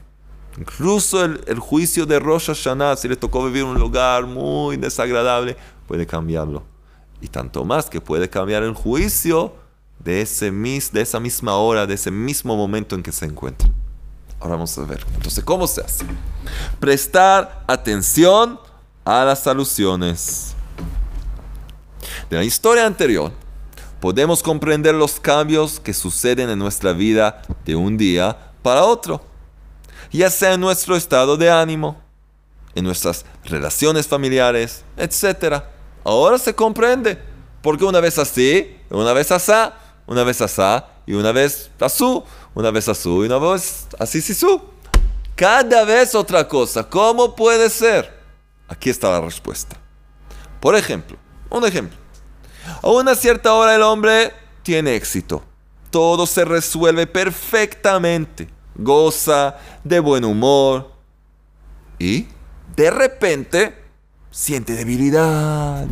Incluso 0.58 1.24
el, 1.24 1.60
juicio 1.60 2.08
de 2.08 2.20
Rosh 2.20 2.48
Hashanah, 2.48 2.96
si 2.96 3.08
le 3.08 3.16
tocó 3.16 3.46
vivir 3.46 3.62
en 3.62 3.70
un 3.70 3.80
lugar 3.80 4.26
muy 4.26 4.76
desagradable, 4.76 5.56
puede 5.88 6.06
cambiarlo. 6.06 6.64
Y 7.22 7.30
tanto 7.30 7.66
más 7.66 7.90
que 7.90 8.00
puede 8.02 8.30
cambiar 8.30 8.64
el 8.64 8.74
juicio 8.74 9.56
de, 10.00 10.22
ese 10.22 10.52
de 10.52 11.02
esa 11.02 11.20
misma 11.20 11.56
hora, 11.56 11.88
de 11.88 11.96
ese 11.96 12.12
mismo 12.12 12.56
momento 12.56 12.96
en 12.96 13.02
que 13.02 13.12
se 13.12 13.26
encuentra. 13.26 13.70
Ahora 14.40 14.56
vamos 14.56 14.78
a 14.78 14.84
ver. 14.84 15.04
Entonces, 15.16 15.44
¿cómo 15.44 15.66
se 15.66 15.82
hace? 15.82 16.06
Prestar 16.80 17.64
atención 17.68 18.60
a 19.04 19.24
las 19.24 19.48
alusiones. 19.48 20.54
De 22.30 22.36
la 22.36 22.44
historia 22.44 22.86
anterior, 22.86 23.32
podemos 24.00 24.44
comprender 24.44 24.94
los 24.94 25.20
cambios 25.20 25.80
que 25.80 25.94
suceden 25.94 26.50
en 26.50 26.60
nuestra 26.60 26.94
vida 26.94 27.42
de 27.66 27.76
un 27.76 27.98
día 27.98 28.52
para 28.62 28.84
otro, 28.84 29.22
ya 30.12 30.30
sea 30.30 30.54
en 30.54 30.62
nuestro 30.62 30.96
estado 30.96 31.38
de 31.38 31.50
ánimo, 31.50 32.00
en 32.76 32.84
nuestras 32.84 33.26
relaciones 33.46 34.08
familiares, 34.08 34.84
etc. 34.98 35.64
Ahora 36.08 36.38
se 36.38 36.56
comprende, 36.56 37.22
porque 37.62 37.84
una 37.84 38.00
vez 38.00 38.18
así, 38.18 38.78
una 38.90 39.12
vez 39.12 39.30
asá, 39.30 39.74
una 40.06 40.24
vez 40.24 40.40
asá 40.40 40.88
y 41.06 41.12
una 41.12 41.34
vez 41.34 41.70
asú, 41.82 42.24
una 42.56 42.72
vez 42.72 42.88
asú 42.88 43.24
y 43.24 43.26
una 43.26 43.38
vez 43.38 43.88
así 44.00 44.22
su. 44.22 44.62
Cada 45.36 45.84
vez 45.84 46.16
otra 46.16 46.48
cosa. 46.48 46.88
¿Cómo 46.88 47.36
puede 47.36 47.70
ser? 47.70 48.22
Aquí 48.70 48.90
está 48.90 49.12
la 49.12 49.20
respuesta. 49.20 49.76
Por 50.62 50.78
ejemplo, 50.78 51.18
un 51.50 51.66
ejemplo. 51.66 51.98
A 52.82 52.88
una 52.88 53.14
cierta 53.14 53.54
hora 53.54 53.76
el 53.76 53.82
hombre 53.82 54.32
tiene 54.64 54.96
éxito. 54.96 55.44
Todo 55.92 56.26
se 56.26 56.46
resuelve 56.46 57.06
perfectamente. 57.06 58.48
Goza 58.76 59.58
de 59.84 60.00
buen 60.00 60.24
humor. 60.24 60.90
Y 62.00 62.28
de 62.78 62.92
repente 62.92 63.87
siente 64.38 64.76
debilidad 64.76 65.88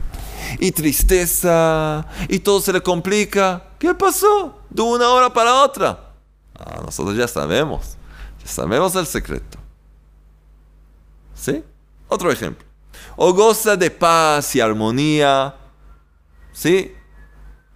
y 0.60 0.72
tristeza 0.72 2.06
y 2.30 2.38
todo 2.38 2.62
se 2.62 2.72
le 2.72 2.82
complica. 2.82 3.72
¿Qué 3.80 3.96
pasó? 3.96 4.62
De 4.70 4.84
una 4.84 5.10
hora 5.10 5.34
para 5.34 5.64
otra. 5.64 6.14
Ah, 6.54 6.82
nosotros 6.86 7.18
ya 7.18 7.28
sabemos. 7.28 7.98
Ya 8.44 8.48
sabemos 8.48 8.94
el 8.96 9.08
secreto. 9.08 9.58
¿Sí? 11.34 11.64
Otro 12.08 12.32
ejemplo. 12.32 12.64
O 13.16 13.34
goza 13.34 13.76
de 13.76 13.90
paz 13.90 14.56
y 14.56 14.62
armonía. 14.62 15.56
¿Sí? 16.54 16.94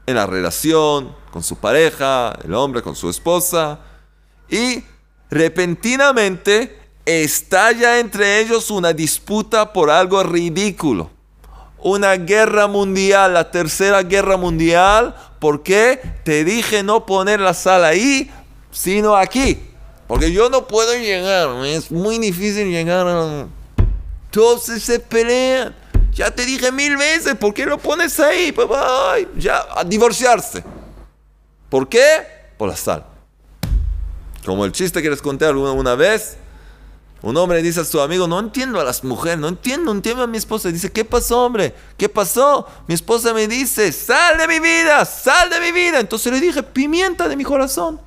En 0.06 0.16
la 0.16 0.28
relación 0.28 1.16
con 1.32 1.42
su 1.42 1.56
pareja, 1.56 2.38
el 2.44 2.54
hombre 2.54 2.84
con 2.84 2.96
su 2.96 3.10
esposa. 3.10 3.80
Y 4.48 4.84
repentinamente 5.32 6.79
estalla 7.10 8.00
entre 8.00 8.40
ellos 8.40 8.72
una 8.72 8.94
disputa 8.94 9.74
por 9.74 9.90
algo 9.90 10.24
ridículo. 10.24 11.10
Una 11.82 12.16
guerra 12.16 12.68
mundial, 12.68 13.34
la 13.34 13.52
tercera 13.52 14.04
guerra 14.04 14.38
mundial. 14.38 15.16
¿Por 15.40 15.64
qué? 15.64 16.02
Te 16.24 16.44
dije 16.44 16.84
no 16.84 17.06
poner 17.06 17.40
la 17.40 17.54
sal 17.54 17.86
ahí 17.86 18.30
sino 18.72 19.16
aquí. 19.16 19.60
Porque 20.08 20.32
yo 20.32 20.50
no 20.50 20.68
puedo 20.68 20.94
llegar, 20.96 21.50
es 21.66 21.92
muy 21.92 22.18
difícil 22.18 22.70
llegar 22.70 23.08
a... 23.08 23.48
Todos 24.32 24.64
se 24.64 25.00
pelean. 25.00 25.76
Ya 26.14 26.32
te 26.32 26.46
dije 26.46 26.72
mil 26.72 26.98
veces, 26.98 27.36
¿por 27.36 27.54
qué 27.54 27.66
lo 27.66 27.78
pones 27.78 28.20
ahí? 28.20 28.54
ya, 29.38 29.66
a 29.76 29.84
divorciarse. 29.84 30.64
¿Por 31.70 31.88
qué? 31.88 32.02
Por 32.58 32.70
la 32.70 32.76
sal. 32.76 33.06
Como 34.46 34.66
el 34.66 34.72
chiste 34.72 35.02
que 35.02 35.10
les 35.10 35.22
conté 35.22 35.46
alguna 35.46 35.72
una 35.72 35.96
vez. 35.96 36.38
Un 37.22 37.36
hombre 37.36 37.62
dice 37.62 37.82
a 37.82 37.86
su 37.86 38.00
amigo, 38.00 38.28
no 38.28 38.40
entiendo 38.40 38.80
a 38.80 38.84
las 38.84 39.04
mujeres, 39.04 39.40
no 39.40 39.50
entiendo, 39.50 39.86
no 39.86 39.92
entiendo 39.92 40.24
a 40.24 40.28
mi 40.28 40.38
esposa. 40.38 40.70
Dice, 40.70 40.92
¿qué 40.92 41.04
pasó, 41.04 41.46
hombre? 41.46 41.76
¿Qué 41.98 42.08
pasó? 42.08 42.66
Mi 42.88 42.96
esposa 42.96 43.34
me 43.34 43.48
dice, 43.48 43.92
sal 43.92 44.38
de 44.38 44.48
mi 44.48 44.60
vida, 44.60 45.04
sal 45.04 45.50
de 45.50 45.60
mi 45.60 45.72
vida. 45.72 46.00
Entonces 46.00 46.32
le 46.32 46.40
dije, 46.40 46.64
pimienta 46.64 47.28
de 47.28 47.36
mi 47.36 47.44
corazón. 47.44 48.00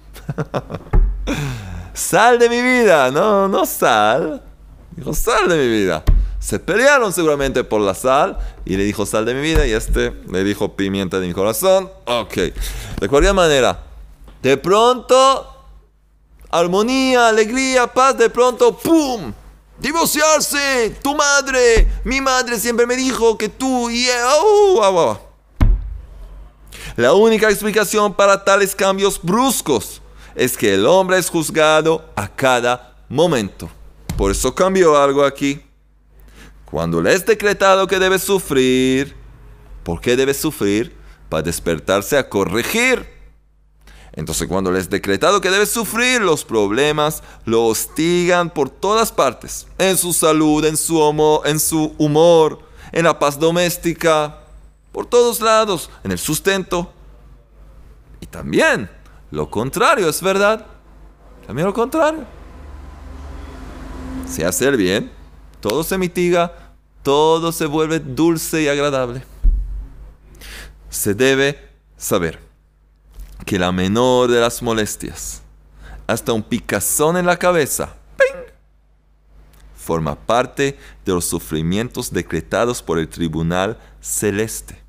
sal 1.95 2.39
de 2.39 2.49
mi 2.49 2.63
vida, 2.63 3.11
no, 3.11 3.49
no 3.49 3.67
sal. 3.67 4.43
Dijo, 4.97 5.13
sal 5.13 5.49
de 5.49 5.57
mi 5.57 5.69
vida. 5.69 6.03
Se 6.39 6.59
pelearon 6.59 7.13
seguramente 7.13 7.63
por 7.63 7.81
la 7.81 7.95
sal 7.95 8.37
y 8.65 8.77
le 8.77 8.83
dijo 8.83 9.07
sal 9.07 9.25
de 9.25 9.35
mi 9.35 9.43
vida 9.43 9.65
y 9.65 9.73
este 9.73 10.13
le 10.29 10.43
dijo 10.43 10.75
pimienta 10.75 11.21
de 11.21 11.29
mi 11.29 11.35
corazón. 11.35 11.89
Ok. 12.07 12.35
De 12.99 13.09
cualquier 13.09 13.35
manera, 13.35 13.79
de 14.43 14.57
pronto, 14.57 15.52
armonía, 16.53 17.29
alegría, 17.29 17.87
paz, 17.87 18.17
de 18.17 18.31
pronto, 18.31 18.77
¡pum! 18.79 19.33
Divorciarse, 19.79 20.97
tu 21.03 21.17
madre, 21.17 21.89
mi 22.05 22.21
madre 22.21 22.61
siempre 22.61 22.87
me 22.87 22.95
dijo 22.95 23.37
que 23.37 23.49
tú 23.49 23.91
y... 23.91 24.07
La 26.95 27.15
única 27.15 27.51
explicación 27.51 28.15
para 28.15 28.45
tales 28.45 28.77
cambios 28.77 29.19
bruscos 29.21 30.03
es 30.35 30.57
que 30.57 30.75
el 30.75 30.87
hombre 30.87 31.19
es 31.19 31.31
juzgado 31.31 32.05
a 32.15 32.29
cada 32.29 32.97
momento. 33.09 33.69
Por 34.17 34.31
eso 34.31 34.55
cambió 34.55 34.97
algo 34.97 35.25
aquí. 35.25 35.63
Cuando 36.67 37.03
le 37.03 37.15
es 37.15 37.27
decretado 37.27 37.87
que 37.87 37.99
debe 37.99 38.19
sufrir, 38.19 39.17
¿por 39.83 40.01
qué 40.01 40.17
debe 40.17 40.35
sufrir? 40.35 40.95
Para 41.29 41.43
despertarse 41.43 42.17
a 42.17 42.29
corregir. 42.29 43.12
Entonces 44.15 44.47
cuando 44.47 44.71
le 44.71 44.79
es 44.79 44.91
decretado 44.91 45.41
que 45.41 45.51
debe 45.51 45.65
sufrir, 45.65 46.21
los 46.21 46.45
problemas 46.45 47.23
lo 47.47 47.65
hostigan 47.67 48.51
por 48.51 48.69
todas 48.69 49.11
partes. 49.11 49.67
En 49.79 49.97
su 49.97 50.13
salud, 50.13 50.65
en 50.65 50.77
su, 50.77 50.99
humor, 50.99 51.47
en 51.47 51.59
su 51.59 51.95
humor, 51.99 52.61
en 52.93 53.05
la 53.05 53.19
paz 53.19 53.39
doméstica, 53.39 54.41
por 54.93 55.07
todos 55.07 55.41
lados, 55.41 55.89
en 56.05 56.13
el 56.13 56.19
sustento. 56.19 56.93
Y 58.21 58.27
también 58.27 58.91
lo 59.31 59.51
contrario 59.51 60.09
es 60.09 60.21
verdad. 60.21 60.67
También 61.47 61.67
lo 61.67 61.73
contrario. 61.73 62.25
Se 64.29 64.45
hace 64.45 64.69
el 64.69 64.77
bien, 64.77 65.11
todo 65.61 65.83
se 65.83 65.97
mitiga, 65.97 66.75
todo 67.03 67.51
se 67.51 67.65
vuelve 67.65 67.99
dulce 67.99 68.63
y 68.63 68.69
agradable. 68.69 69.25
Se 70.91 71.15
debe 71.15 71.59
saber 71.97 72.52
que 73.45 73.59
la 73.59 73.73
menor 73.73 74.31
de 74.31 74.41
las 74.41 74.63
molestias, 74.63 75.43
hasta 76.07 76.33
un 76.33 76.43
picazón 76.43 77.17
en 77.17 77.27
la 77.27 77.37
cabeza, 77.37 77.95
forma 79.77 80.15
parte 80.15 80.79
de 81.05 81.13
los 81.13 81.25
sufrimientos 81.25 82.13
decretados 82.13 82.83
por 82.83 82.99
el 82.99 83.09
tribunal 83.09 83.79
celeste. 84.01 84.81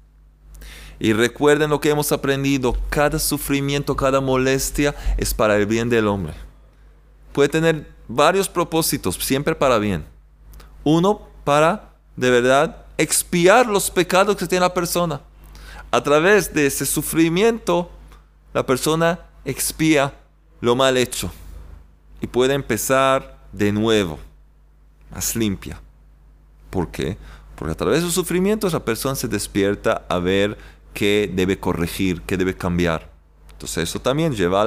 Y 1.00 1.14
recuerden 1.14 1.70
lo 1.70 1.82
que 1.82 1.90
hemos 1.90 2.12
aprendido, 2.12 2.78
cada 2.90 3.20
sufrimiento, 3.20 3.96
cada 3.96 4.22
molestia 4.22 4.96
es 5.18 5.34
para 5.34 5.58
el 5.58 5.66
bien 5.66 5.90
del 5.90 6.08
hombre. 6.08 6.34
Puede 7.34 7.50
tener 7.50 7.92
varios 8.08 8.48
propósitos, 8.48 9.16
siempre 9.16 9.56
para 9.56 9.80
bien. 9.80 10.06
Uno, 10.84 11.22
para 11.44 11.94
de 12.16 12.30
verdad 12.30 12.86
expiar 12.98 13.66
los 13.66 13.90
pecados 13.90 14.36
que 14.36 14.48
tiene 14.48 14.62
la 14.62 14.74
persona. 14.74 15.22
A 15.92 16.02
través 16.02 16.54
de 16.54 16.68
ese 16.68 16.86
sufrimiento, 16.86 17.90
la 18.54 18.66
persona 18.66 19.20
expía 19.46 20.14
lo 20.62 20.76
mal 20.76 20.98
hecho 20.98 21.32
y 22.22 22.28
puede 22.28 22.54
empezar 22.54 23.40
de 23.52 23.72
nuevo, 23.72 24.20
más 25.12 25.36
limpia. 25.36 25.82
¿Por 26.70 26.90
qué? 26.90 27.18
Porque 27.56 27.74
a 27.74 27.78
través 27.78 28.00
de 28.00 28.06
sus 28.06 28.16
sufrimientos 28.16 28.74
la 28.74 28.86
persona 28.86 29.16
se 29.16 29.28
despierta 29.28 30.06
a 30.10 30.20
ver 30.20 30.58
que 30.94 31.32
debe 31.34 31.60
corregir, 31.60 32.22
que 32.22 32.38
debe 32.38 32.56
cambiar. 32.56 33.12
Entonces 33.52 33.90
eso 33.90 34.00
también 34.00 34.36
lleva 34.36 34.62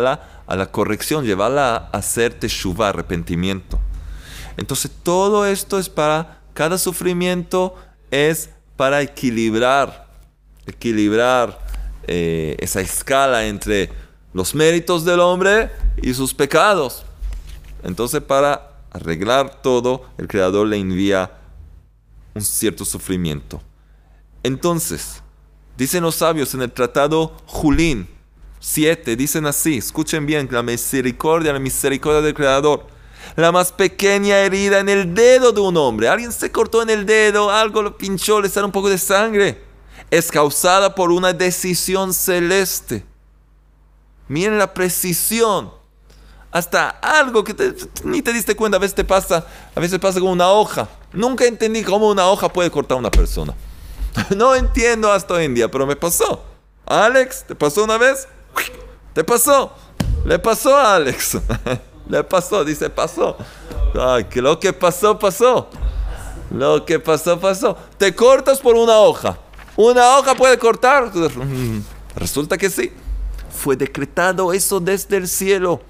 a 0.46 0.56
la 0.56 0.70
corrección, 0.70 1.24
lleva 1.24 1.46
a 1.46 1.76
hacer 1.92 2.34
teshuva, 2.34 2.88
arrepentimiento. 2.88 3.78
Entonces 4.56 4.90
todo 5.02 5.46
esto 5.46 5.78
es 5.78 5.88
para, 5.88 6.40
cada 6.54 6.78
sufrimiento 6.78 7.74
es 8.10 8.50
para 8.76 9.02
equilibrar, 9.02 10.08
equilibrar 10.66 11.65
eh, 12.06 12.56
esa 12.60 12.80
escala 12.80 13.46
entre 13.46 13.90
los 14.32 14.54
méritos 14.54 15.04
del 15.04 15.20
hombre 15.20 15.70
y 16.00 16.14
sus 16.14 16.34
pecados. 16.34 17.04
Entonces 17.82 18.20
para 18.22 18.72
arreglar 18.90 19.62
todo, 19.62 20.06
el 20.18 20.28
Creador 20.28 20.66
le 20.66 20.76
envía 20.76 21.30
un 22.34 22.42
cierto 22.42 22.84
sufrimiento. 22.84 23.62
Entonces, 24.42 25.22
Dicen 25.76 26.02
los 26.02 26.14
sabios 26.14 26.54
en 26.54 26.62
el 26.62 26.72
tratado 26.72 27.32
Julín 27.44 28.08
7, 28.60 29.14
dicen 29.14 29.44
así, 29.46 29.76
escuchen 29.76 30.24
bien, 30.24 30.48
la 30.50 30.62
misericordia, 30.62 31.52
la 31.52 31.58
misericordia 31.58 32.22
del 32.22 32.34
Creador. 32.34 32.86
La 33.34 33.52
más 33.52 33.72
pequeña 33.72 34.38
herida 34.38 34.78
en 34.78 34.88
el 34.88 35.14
dedo 35.14 35.52
de 35.52 35.60
un 35.60 35.76
hombre. 35.76 36.08
Alguien 36.08 36.32
se 36.32 36.50
cortó 36.50 36.82
en 36.82 36.90
el 36.90 37.04
dedo, 37.04 37.50
algo 37.50 37.82
lo 37.82 37.98
pinchó, 37.98 38.40
le 38.40 38.48
sale 38.48 38.64
un 38.64 38.72
poco 38.72 38.88
de 38.88 38.96
sangre. 38.96 39.60
Es 40.10 40.30
causada 40.30 40.94
por 40.94 41.10
una 41.10 41.32
decisión 41.32 42.14
celeste. 42.14 43.04
Miren 44.28 44.58
la 44.58 44.72
precisión. 44.72 45.72
hasta 46.50 46.88
algo 46.88 47.44
que 47.44 47.54
ni 48.04 48.22
te 48.22 48.32
diste 48.32 48.56
cuenta, 48.56 48.78
a 48.78 48.80
veces 48.80 48.94
te 48.94 49.04
pasa, 49.04 49.46
a 49.74 49.80
veces 49.80 49.98
pasa 49.98 50.22
una 50.22 50.48
hoja. 50.50 50.88
Nunca 51.12 51.44
entendí 51.44 51.82
cómo 51.82 52.08
una 52.08 52.26
hoja 52.28 52.48
puede 52.50 52.70
cortar 52.70 52.96
a 52.96 53.00
una 53.00 53.10
persona. 53.10 53.54
No 54.36 54.54
entiendo 54.54 55.12
hasta 55.12 55.34
hoy 55.34 55.44
en 55.44 55.54
día, 55.54 55.70
pero 55.70 55.86
me 55.86 55.96
pasó. 55.96 56.42
Alex, 56.86 57.44
¿te 57.46 57.54
pasó 57.54 57.84
una 57.84 57.98
vez? 57.98 58.26
¿Te 59.12 59.24
pasó? 59.24 59.72
Le 60.24 60.38
pasó 60.38 60.76
a 60.76 60.96
Alex. 60.96 61.38
Le 62.08 62.22
pasó, 62.24 62.64
dice, 62.64 62.88
pasó. 62.88 63.36
Ay, 63.98 64.26
lo 64.34 64.58
que 64.60 64.72
pasó, 64.72 65.18
pasó. 65.18 65.68
Lo 66.50 66.84
que 66.84 67.00
pasó, 67.00 67.38
pasó. 67.40 67.76
Te 67.98 68.14
cortas 68.14 68.60
por 68.60 68.76
una 68.76 68.98
hoja. 68.98 69.38
¿Una 69.76 70.16
hoja 70.16 70.34
puede 70.34 70.58
cortar? 70.58 71.14
Mm, 71.14 71.82
resulta 72.16 72.56
que 72.56 72.70
sí. 72.70 72.90
Fue 73.50 73.76
decretado 73.76 74.52
eso 74.52 74.80
desde 74.80 75.16
el 75.16 75.28
cielo. 75.28 75.82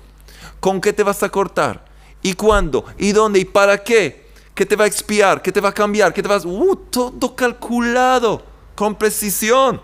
¿Con 0.61 0.81
qué 0.81 0.93
te 0.93 1.03
vas 1.03 1.23
a 1.23 1.29
cortar? 1.29 1.85
¿Y 2.23 2.35
cuándo? 2.35 2.85
¿Y 2.99 3.13
dónde? 3.13 3.39
¿Y 3.39 3.45
para 3.45 3.83
qué? 3.83 4.27
¿Qué 4.55 4.67
te 4.67 4.75
va 4.75 4.85
a 4.85 4.87
expiar? 4.89 5.43
¿Qué 5.43 5.53
te 5.53 5.61
va 5.61 5.69
a 5.69 5.75
cambiar? 5.75 6.13
¿Qué 6.13 6.23
te 6.23 6.29
vas? 6.29 6.45
Uh, 6.45 6.75
todo 6.91 7.37
calculado, 7.37 8.43
con 8.75 8.95
precisión. 8.95 9.81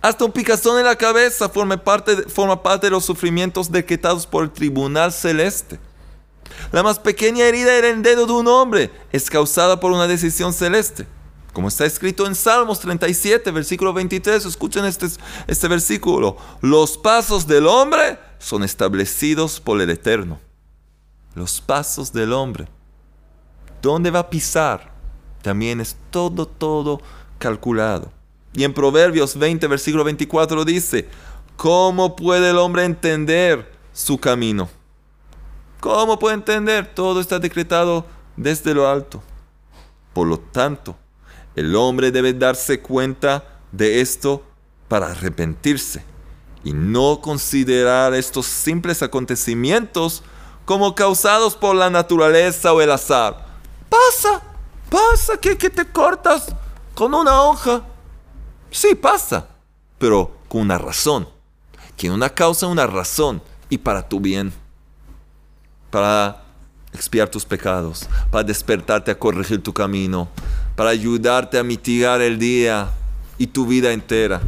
Hasta 0.00 0.24
un 0.24 0.32
picazón 0.32 0.78
en 0.78 0.84
la 0.84 0.96
cabeza 0.96 1.48
forma 1.48 1.76
parte, 1.76 2.14
de, 2.14 2.22
forma 2.24 2.62
parte 2.62 2.86
de 2.86 2.92
los 2.92 3.04
sufrimientos 3.04 3.70
decretados 3.72 4.26
por 4.26 4.44
el 4.44 4.50
tribunal 4.50 5.12
celeste. 5.12 5.80
La 6.70 6.82
más 6.82 6.98
pequeña 6.98 7.44
herida 7.44 7.76
en 7.78 7.84
el 7.84 8.02
dedo 8.02 8.26
de 8.26 8.32
un 8.32 8.46
hombre 8.46 8.90
es 9.12 9.28
causada 9.28 9.80
por 9.80 9.90
una 9.90 10.06
decisión 10.06 10.52
celeste. 10.52 11.06
Como 11.56 11.68
está 11.68 11.86
escrito 11.86 12.26
en 12.26 12.34
Salmos 12.34 12.80
37, 12.80 13.50
versículo 13.50 13.94
23, 13.94 14.44
escuchen 14.44 14.84
este, 14.84 15.06
este 15.46 15.68
versículo. 15.68 16.36
Los 16.60 16.98
pasos 16.98 17.46
del 17.46 17.66
hombre 17.66 18.18
son 18.38 18.62
establecidos 18.62 19.58
por 19.58 19.80
el 19.80 19.88
Eterno. 19.88 20.38
Los 21.34 21.62
pasos 21.62 22.12
del 22.12 22.34
hombre. 22.34 22.68
¿Dónde 23.80 24.10
va 24.10 24.18
a 24.18 24.28
pisar? 24.28 24.92
También 25.40 25.80
es 25.80 25.96
todo, 26.10 26.46
todo 26.46 27.00
calculado. 27.38 28.12
Y 28.52 28.62
en 28.62 28.74
Proverbios 28.74 29.38
20, 29.38 29.66
versículo 29.66 30.04
24 30.04 30.62
dice, 30.62 31.08
¿cómo 31.56 32.16
puede 32.16 32.50
el 32.50 32.58
hombre 32.58 32.84
entender 32.84 33.72
su 33.94 34.18
camino? 34.18 34.68
¿Cómo 35.80 36.18
puede 36.18 36.34
entender? 36.34 36.92
Todo 36.94 37.18
está 37.18 37.38
decretado 37.38 38.04
desde 38.36 38.74
lo 38.74 38.86
alto. 38.86 39.22
Por 40.12 40.26
lo 40.26 40.38
tanto, 40.38 40.98
el 41.56 41.74
hombre 41.74 42.12
debe 42.12 42.32
darse 42.32 42.80
cuenta 42.80 43.44
de 43.72 44.00
esto 44.00 44.44
para 44.88 45.08
arrepentirse 45.08 46.04
y 46.62 46.72
no 46.72 47.20
considerar 47.20 48.14
estos 48.14 48.46
simples 48.46 49.02
acontecimientos 49.02 50.22
como 50.64 50.94
causados 50.94 51.56
por 51.56 51.74
la 51.74 51.90
naturaleza 51.90 52.72
o 52.72 52.80
el 52.80 52.90
azar. 52.92 53.46
Pasa, 53.88 54.42
pasa 54.90 55.36
que, 55.38 55.56
te 55.56 55.84
cortas 55.86 56.54
con 56.94 57.14
una 57.14 57.42
hoja 57.42 57.82
Sí, 58.70 58.94
pasa, 58.94 59.46
pero 59.98 60.36
con 60.48 60.62
una 60.62 60.76
razón. 60.76 61.26
Tiene 61.96 62.14
una 62.14 62.28
causa, 62.28 62.66
una 62.66 62.86
razón 62.86 63.40
y 63.70 63.78
para 63.78 64.06
tu 64.06 64.20
bien. 64.20 64.52
Para 65.90 66.42
expiar 66.92 67.28
tus 67.28 67.46
pecados, 67.46 68.06
para 68.30 68.44
despertarte 68.44 69.10
a 69.10 69.18
corregir 69.18 69.62
tu 69.62 69.72
camino, 69.72 70.28
para 70.76 70.90
ayudarte 70.90 71.58
a 71.58 71.64
mitigar 71.64 72.20
el 72.20 72.38
día 72.38 72.90
y 73.38 73.46
tu 73.46 73.66
vida 73.66 73.92
entera. 73.92 74.42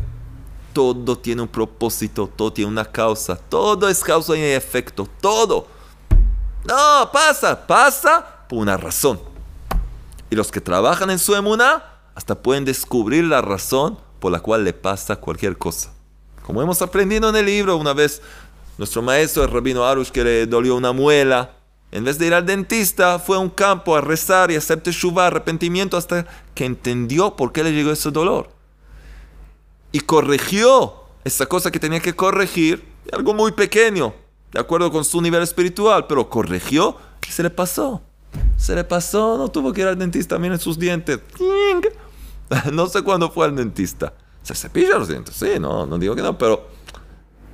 Todo 0.75 1.17
tiene 1.19 1.43
un 1.43 1.49
propósito, 1.49 2.31
todo 2.37 2.53
tiene 2.53 2.71
una 2.71 2.85
causa, 2.85 3.35
todo 3.35 3.89
es 3.89 4.05
causa 4.05 4.37
y 4.37 4.43
efecto, 4.43 5.09
todo. 5.21 5.67
No, 6.65 7.11
pasa, 7.11 7.67
pasa 7.67 8.45
por 8.47 8.59
una 8.59 8.77
razón. 8.77 9.19
Y 10.31 10.37
los 10.37 10.53
que 10.53 10.61
trabajan 10.61 11.11
en 11.11 11.19
su 11.19 11.35
emuna 11.35 11.83
hasta 12.15 12.35
pueden 12.35 12.67
descubrir 12.67 13.25
la 13.25 13.41
razón 13.41 13.99
por 14.21 14.31
la 14.31 14.41
cual 14.41 14.65
le 14.65 14.75
pasa 14.75 15.17
cualquier 15.17 15.57
cosa. 15.57 15.91
Como 16.45 16.61
hemos 16.61 16.83
aprendido 16.83 17.31
en 17.31 17.37
el 17.37 17.47
libro, 17.47 17.77
una 17.77 17.95
vez 17.95 18.21
nuestro 18.77 19.01
maestro, 19.01 19.43
el 19.45 19.51
rabino 19.51 19.85
Arush, 19.85 20.11
que 20.11 20.23
le 20.23 20.47
dolió 20.47 20.77
una 20.77 20.93
muela, 20.93 21.58
en 21.91 22.05
vez 22.05 22.19
de 22.19 22.27
ir 22.27 22.35
al 22.35 22.45
dentista, 22.45 23.19
fue 23.19 23.37
a 23.37 23.41
un 23.41 23.49
campo 23.49 23.97
a 23.97 24.01
rezar 24.01 24.51
y 24.51 24.57
hacer 24.57 24.81
teshuva, 24.81 25.27
arrepentimiento, 25.27 25.97
hasta 25.97 26.27
que 26.55 26.67
entendió 26.67 27.35
por 27.35 27.53
qué 27.53 27.65
le 27.65 27.73
llegó 27.73 27.91
ese 27.91 28.11
dolor. 28.11 28.51
Y 29.91 30.01
corrigió 30.01 31.05
esa 31.25 31.47
cosa 31.47 31.71
que 31.71 31.81
tenía 31.81 32.01
que 32.01 32.15
corregir, 32.15 32.87
algo 33.11 33.33
muy 33.33 33.53
pequeño, 33.53 34.15
de 34.53 34.61
acuerdo 34.61 34.93
con 34.93 35.05
su 35.05 35.23
nivel 35.23 35.43
espiritual, 35.43 36.07
pero 36.07 36.29
corrigió 36.29 36.97
y 37.27 37.33
se 37.33 37.43
le 37.43 37.51
pasó. 37.51 38.03
Se 38.59 38.75
le 38.75 38.85
pasó, 38.85 39.39
no 39.39 39.49
tuvo 39.49 39.73
que 39.73 39.81
ir 39.81 39.87
al 39.87 39.99
dentista, 39.99 40.39
miren 40.39 40.59
sus 40.59 40.79
dientes. 40.79 41.21
no 42.73 42.87
sé 42.87 43.03
cuándo 43.03 43.31
fue 43.31 43.47
al 43.47 43.57
dentista. 43.57 44.13
Se 44.43 44.55
cepilla 44.55 44.99
los 44.99 45.09
dientes, 45.09 45.35
sí, 45.35 45.59
no, 45.59 45.87
no 45.87 45.99
digo 45.99 46.15
que 46.15 46.23
no, 46.23 46.37
pero 46.37 46.69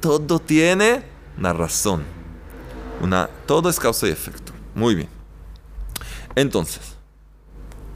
todo 0.00 0.40
tiene 0.40 1.04
una 1.38 1.52
razón. 1.52 2.23
Una, 3.00 3.28
todo 3.46 3.68
es 3.68 3.78
causa 3.78 4.06
y 4.06 4.10
efecto. 4.10 4.52
Muy 4.74 4.94
bien. 4.94 5.08
Entonces, 6.34 6.96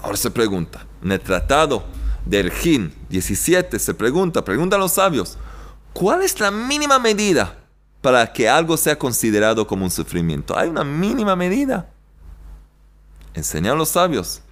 ahora 0.02 0.16
se 0.16 0.30
pregunta, 0.30 0.86
en 1.02 1.12
el 1.12 1.20
tratado 1.20 1.84
del 2.24 2.50
Gin 2.50 2.94
17 3.08 3.78
se 3.78 3.94
pregunta, 3.94 4.44
preguntan 4.44 4.80
los 4.80 4.92
sabios, 4.92 5.38
¿cuál 5.92 6.22
es 6.22 6.38
la 6.38 6.50
mínima 6.50 6.98
medida 6.98 7.58
para 8.00 8.32
que 8.32 8.48
algo 8.48 8.76
sea 8.76 8.98
considerado 8.98 9.66
como 9.66 9.84
un 9.84 9.90
sufrimiento? 9.90 10.56
¿Hay 10.56 10.68
una 10.68 10.84
mínima 10.84 11.34
medida? 11.34 11.90
Enseñan 13.34 13.78
los 13.78 13.90
sabios 13.90 14.42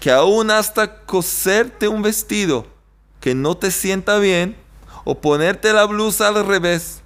que 0.00 0.10
aún 0.10 0.50
hasta 0.50 1.04
coserte 1.06 1.88
un 1.88 2.02
vestido 2.02 2.66
que 3.20 3.34
no 3.34 3.56
te 3.56 3.70
sienta 3.70 4.18
bien 4.18 4.56
o 5.04 5.18
ponerte 5.20 5.72
la 5.72 5.84
blusa 5.84 6.28
al 6.28 6.46
revés, 6.46 7.02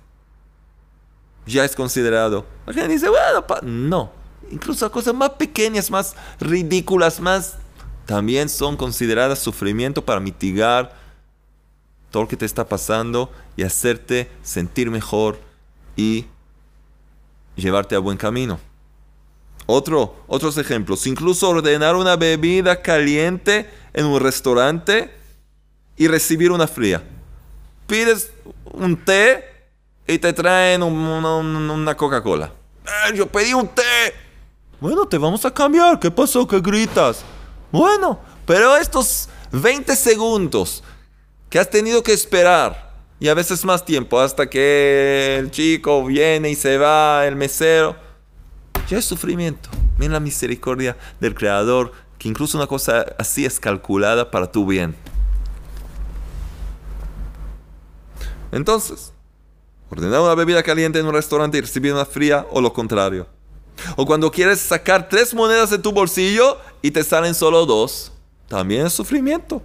ya 1.48 1.64
es 1.64 1.74
considerado. 1.74 2.46
La 2.66 2.72
gente 2.72 2.88
dice, 2.88 3.08
bueno, 3.08 3.44
no. 3.62 4.12
Incluso 4.50 4.90
cosas 4.90 5.14
más 5.14 5.30
pequeñas, 5.30 5.90
más 5.90 6.14
ridículas, 6.40 7.20
más, 7.20 7.56
también 8.06 8.48
son 8.48 8.76
consideradas 8.76 9.38
sufrimiento 9.38 10.04
para 10.04 10.20
mitigar 10.20 10.96
todo 12.10 12.22
lo 12.22 12.28
que 12.28 12.36
te 12.36 12.46
está 12.46 12.66
pasando 12.66 13.30
y 13.56 13.62
hacerte 13.62 14.30
sentir 14.42 14.90
mejor 14.90 15.38
y 15.96 16.24
llevarte 17.56 17.94
a 17.94 17.98
buen 17.98 18.16
camino. 18.16 18.58
Otro, 19.66 20.16
otros 20.26 20.56
ejemplos, 20.56 21.06
incluso 21.06 21.50
ordenar 21.50 21.96
una 21.96 22.16
bebida 22.16 22.80
caliente 22.80 23.68
en 23.92 24.06
un 24.06 24.18
restaurante 24.20 25.12
y 25.98 26.08
recibir 26.08 26.50
una 26.50 26.66
fría. 26.66 27.02
Pides 27.86 28.30
un 28.64 28.96
té 28.96 29.57
y 30.08 30.18
te 30.18 30.32
traen 30.32 30.82
una, 30.82 31.94
Coca-Cola. 31.94 32.50
Eh, 32.86 33.14
yo 33.14 33.26
pedí 33.26 33.52
un 33.52 33.68
té. 33.68 33.82
Bueno, 34.80 35.06
te 35.06 35.18
vamos 35.18 35.44
a 35.44 35.52
cambiar. 35.52 36.00
¿Qué 36.00 36.10
pasó? 36.10 36.46
¿Qué 36.46 36.60
gritas? 36.60 37.22
Bueno, 37.70 38.18
pero 38.46 38.74
estos 38.78 39.28
20 39.52 39.94
segundos 39.94 40.82
que 41.50 41.58
has 41.58 41.68
tenido 41.68 42.02
que 42.02 42.14
esperar 42.14 42.90
y 43.20 43.28
a 43.28 43.34
veces 43.34 43.64
más 43.66 43.84
tiempo 43.84 44.18
hasta 44.18 44.48
que 44.48 45.36
el 45.38 45.50
chico 45.50 46.02
viene 46.06 46.50
y 46.50 46.54
se 46.54 46.78
va, 46.78 47.26
el 47.26 47.36
mesero 47.36 47.94
ya 48.88 48.96
es 48.96 49.04
sufrimiento. 49.04 49.68
Mira 49.98 50.14
la 50.14 50.20
misericordia 50.20 50.96
del 51.20 51.34
Creador, 51.34 51.92
que 52.18 52.28
incluso 52.28 52.56
una 52.56 52.66
cosa 52.66 53.04
así 53.18 53.44
es 53.44 53.60
calculada 53.60 54.30
para 54.30 54.50
tu 54.50 54.64
bien. 54.64 54.96
Entonces, 58.50 59.12
ordenar 59.90 60.20
una 60.20 60.34
bebida 60.34 60.62
caliente 60.62 60.98
en 60.98 61.06
un 61.06 61.14
restaurante 61.14 61.58
y 61.58 61.60
recibir 61.60 61.92
una 61.92 62.04
fría 62.04 62.46
o 62.50 62.60
lo 62.60 62.72
contrario. 62.72 63.26
O 63.96 64.06
cuando 64.06 64.30
quieres 64.30 64.60
sacar 64.60 65.08
tres 65.08 65.34
monedas 65.34 65.70
de 65.70 65.78
tu 65.78 65.92
bolsillo 65.92 66.58
y 66.82 66.90
te 66.90 67.04
salen 67.04 67.34
solo 67.34 67.64
dos, 67.64 68.12
también 68.48 68.86
es 68.86 68.92
sufrimiento. 68.92 69.62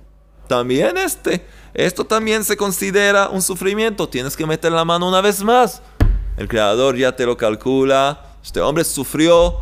También 0.47 0.97
este. 0.97 1.45
Esto 1.73 2.05
también 2.05 2.43
se 2.43 2.55
considera 2.55 3.29
un 3.29 3.41
sufrimiento. 3.41 4.07
Tienes 4.07 4.37
que 4.37 4.45
meter 4.45 4.71
la 4.71 4.85
mano 4.85 5.07
una 5.07 5.21
vez 5.21 5.43
más. 5.43 5.81
El 6.37 6.47
creador 6.47 6.95
ya 6.95 7.15
te 7.15 7.25
lo 7.25 7.37
calcula 7.37 8.33
este 8.43 8.59
hombre 8.59 8.83
sufrió, 8.83 9.59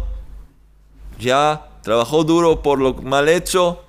ya 1.19 1.69
trabajó 1.83 2.23
duro 2.23 2.63
por 2.63 2.79
lo 2.79 2.95
mal 2.95 3.29
hecho, 3.29 3.83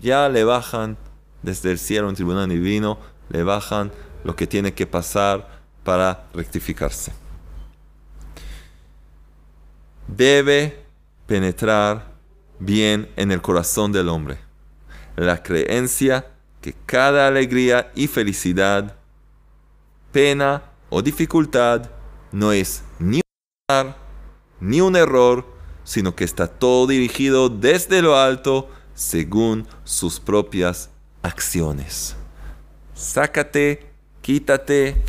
ya 0.00 0.30
le 0.30 0.42
bajan 0.42 0.96
desde 1.42 1.70
el 1.70 1.78
cielo 1.78 2.08
un 2.08 2.14
tribunal 2.14 2.48
divino, 2.48 2.98
le 3.28 3.42
bajan 3.42 3.92
lo 4.24 4.34
que 4.36 4.46
tiene 4.46 4.72
que 4.72 4.86
pasar 4.86 5.59
para 5.84 6.26
rectificarse. 6.34 7.12
Debe 10.06 10.84
penetrar 11.26 12.12
bien 12.58 13.08
en 13.16 13.32
el 13.32 13.40
corazón 13.40 13.92
del 13.92 14.08
hombre 14.08 14.38
la 15.16 15.42
creencia 15.42 16.26
que 16.60 16.74
cada 16.86 17.26
alegría 17.26 17.90
y 17.94 18.06
felicidad, 18.06 18.96
pena 20.12 20.62
o 20.88 21.02
dificultad 21.02 21.90
no 22.32 22.52
es 22.52 22.82
ni 22.98 23.20
un, 23.68 23.94
ni 24.60 24.80
un 24.80 24.96
error, 24.96 25.46
sino 25.84 26.14
que 26.14 26.24
está 26.24 26.46
todo 26.46 26.86
dirigido 26.86 27.48
desde 27.48 28.02
lo 28.02 28.16
alto 28.16 28.68
según 28.94 29.66
sus 29.84 30.20
propias 30.20 30.90
acciones. 31.22 32.16
Sácate, 32.94 33.90
quítate 34.20 35.02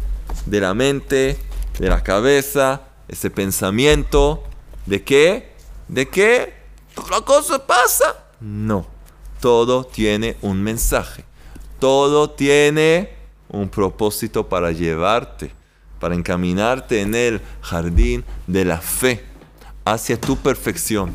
de 0.45 0.61
la 0.61 0.73
mente, 0.73 1.37
de 1.79 1.89
la 1.89 2.03
cabeza, 2.03 2.81
ese 3.07 3.29
pensamiento 3.29 4.43
de 4.85 5.03
que, 5.03 5.51
de 5.87 6.07
que 6.07 6.53
la 7.09 7.21
cosa 7.21 7.65
pasa. 7.65 8.15
No, 8.39 8.87
todo 9.39 9.83
tiene 9.83 10.37
un 10.41 10.61
mensaje, 10.61 11.25
todo 11.79 12.29
tiene 12.29 13.13
un 13.49 13.69
propósito 13.69 14.47
para 14.47 14.71
llevarte, 14.71 15.51
para 15.99 16.15
encaminarte 16.15 17.01
en 17.01 17.15
el 17.15 17.41
jardín 17.61 18.23
de 18.47 18.65
la 18.65 18.79
fe 18.79 19.25
hacia 19.85 20.19
tu 20.19 20.37
perfección, 20.37 21.13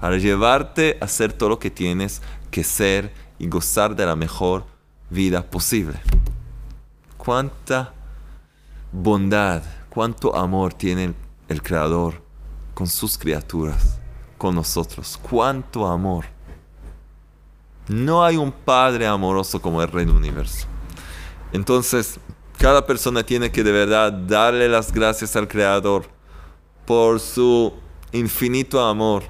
para 0.00 0.18
llevarte 0.18 0.98
a 1.00 1.04
hacer 1.04 1.32
todo 1.32 1.50
lo 1.50 1.58
que 1.58 1.70
tienes 1.70 2.22
que 2.50 2.64
ser 2.64 3.12
y 3.38 3.48
gozar 3.48 3.94
de 3.96 4.06
la 4.06 4.16
mejor 4.16 4.64
vida 5.10 5.42
posible. 5.42 6.00
Cuánta 7.16 7.92
bondad, 8.92 9.62
cuánto 9.88 10.34
amor 10.34 10.74
tiene 10.74 11.14
el 11.48 11.62
Creador 11.62 12.22
con 12.74 12.86
sus 12.86 13.18
criaturas, 13.18 13.98
con 14.36 14.54
nosotros. 14.54 15.18
Cuánto 15.20 15.86
amor. 15.86 16.26
No 17.88 18.24
hay 18.24 18.36
un 18.36 18.52
Padre 18.52 19.06
amoroso 19.06 19.60
como 19.60 19.82
el 19.82 19.90
Rey 19.90 20.04
del 20.04 20.14
Universo. 20.14 20.66
Entonces, 21.52 22.20
cada 22.58 22.84
persona 22.84 23.22
tiene 23.22 23.50
que 23.50 23.64
de 23.64 23.72
verdad 23.72 24.12
darle 24.12 24.68
las 24.68 24.92
gracias 24.92 25.34
al 25.36 25.48
Creador 25.48 26.04
por 26.86 27.20
su 27.20 27.72
infinito 28.12 28.84
amor 28.84 29.22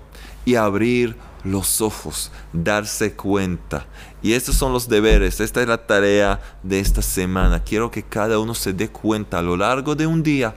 y 0.44 0.54
abrir 0.54 1.16
los 1.44 1.80
ojos, 1.80 2.30
darse 2.52 3.14
cuenta. 3.14 3.86
Y 4.22 4.32
estos 4.32 4.56
son 4.56 4.72
los 4.72 4.88
deberes, 4.88 5.40
esta 5.40 5.60
es 5.60 5.68
la 5.68 5.86
tarea 5.86 6.40
de 6.62 6.80
esta 6.80 7.02
semana. 7.02 7.62
Quiero 7.62 7.90
que 7.90 8.02
cada 8.02 8.38
uno 8.38 8.54
se 8.54 8.72
dé 8.72 8.88
cuenta 8.88 9.38
a 9.38 9.42
lo 9.42 9.56
largo 9.56 9.94
de 9.94 10.06
un 10.06 10.22
día, 10.22 10.56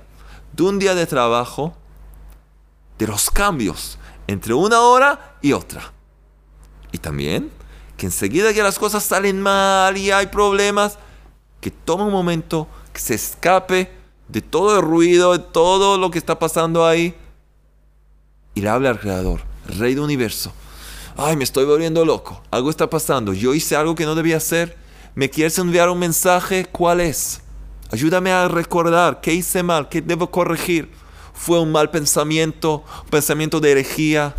de 0.53 0.63
un 0.63 0.79
día 0.79 0.95
de 0.95 1.05
trabajo, 1.05 1.75
de 2.97 3.07
los 3.07 3.29
cambios 3.29 3.97
entre 4.27 4.53
una 4.53 4.81
hora 4.81 5.37
y 5.41 5.53
otra. 5.53 5.93
Y 6.91 6.97
también 6.97 7.51
que 7.97 8.07
enseguida 8.07 8.51
que 8.51 8.63
las 8.63 8.79
cosas 8.79 9.03
salen 9.03 9.39
mal 9.39 9.95
y 9.95 10.09
hay 10.09 10.25
problemas, 10.25 10.97
que 11.59 11.69
tome 11.69 12.05
un 12.05 12.11
momento, 12.11 12.67
que 12.91 12.99
se 12.99 13.13
escape 13.13 13.91
de 14.27 14.41
todo 14.41 14.79
el 14.79 14.81
ruido, 14.81 15.33
de 15.33 15.39
todo 15.39 15.99
lo 15.99 16.09
que 16.09 16.17
está 16.17 16.39
pasando 16.39 16.83
ahí, 16.83 17.15
y 18.55 18.61
le 18.61 18.69
hable 18.69 18.89
al 18.89 18.99
Creador, 18.99 19.41
Rey 19.77 19.93
del 19.93 20.03
Universo. 20.03 20.51
Ay, 21.17 21.35
me 21.35 21.43
estoy 21.43 21.65
volviendo 21.65 22.05
loco, 22.05 22.41
algo 22.51 22.69
está 22.69 22.89
pasando, 22.89 23.33
yo 23.33 23.53
hice 23.53 23.75
algo 23.75 23.95
que 23.95 24.05
no 24.05 24.15
debía 24.15 24.37
hacer, 24.37 24.77
¿me 25.13 25.29
quieres 25.29 25.57
enviar 25.57 25.89
un 25.89 25.99
mensaje? 25.99 26.65
¿Cuál 26.65 27.01
es? 27.01 27.41
Ayúdame 27.91 28.31
a 28.31 28.47
recordar 28.47 29.19
qué 29.21 29.33
hice 29.33 29.63
mal, 29.63 29.89
qué 29.89 30.01
debo 30.01 30.31
corregir. 30.31 30.89
¿Fue 31.33 31.59
un 31.59 31.71
mal 31.71 31.89
pensamiento, 31.89 32.83
un 33.03 33.09
pensamiento 33.09 33.59
de 33.59 33.71
herejía? 33.71 34.35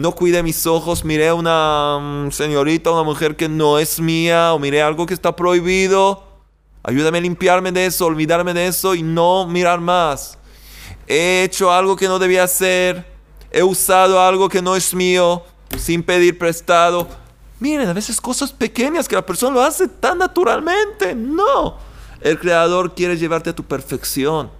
no 0.00 0.12
cuide 0.12 0.42
mis 0.42 0.66
ojos, 0.66 1.04
miré 1.04 1.28
a 1.28 1.34
una 1.34 1.98
mm, 2.00 2.30
señorita, 2.30 2.90
una 2.90 3.02
mujer 3.02 3.36
que 3.36 3.48
no 3.48 3.78
es 3.78 4.00
mía, 4.00 4.52
o 4.54 4.58
miré 4.58 4.82
algo 4.82 5.06
que 5.06 5.14
está 5.14 5.36
prohibido. 5.36 6.24
Ayúdame 6.82 7.18
a 7.18 7.20
limpiarme 7.20 7.70
de 7.70 7.86
eso, 7.86 8.06
olvidarme 8.06 8.54
de 8.54 8.66
eso 8.66 8.94
y 8.94 9.02
no 9.02 9.46
mirar 9.46 9.80
más. 9.80 10.38
He 11.06 11.44
hecho 11.44 11.70
algo 11.70 11.96
que 11.96 12.08
no 12.08 12.18
debía 12.18 12.44
hacer. 12.44 13.04
He 13.52 13.62
usado 13.62 14.20
algo 14.20 14.48
que 14.48 14.62
no 14.62 14.74
es 14.76 14.94
mío 14.94 15.44
sin 15.78 16.02
pedir 16.02 16.38
prestado. 16.38 17.08
Miren, 17.58 17.88
a 17.88 17.92
veces 17.92 18.20
cosas 18.20 18.52
pequeñas 18.52 19.08
que 19.08 19.14
la 19.14 19.26
persona 19.26 19.54
lo 19.54 19.62
hace 19.62 19.88
tan 19.88 20.18
naturalmente. 20.18 21.14
No. 21.14 21.76
El 22.20 22.38
Creador 22.38 22.94
quiere 22.94 23.16
llevarte 23.16 23.50
a 23.50 23.54
tu 23.54 23.64
perfección. 23.64 24.50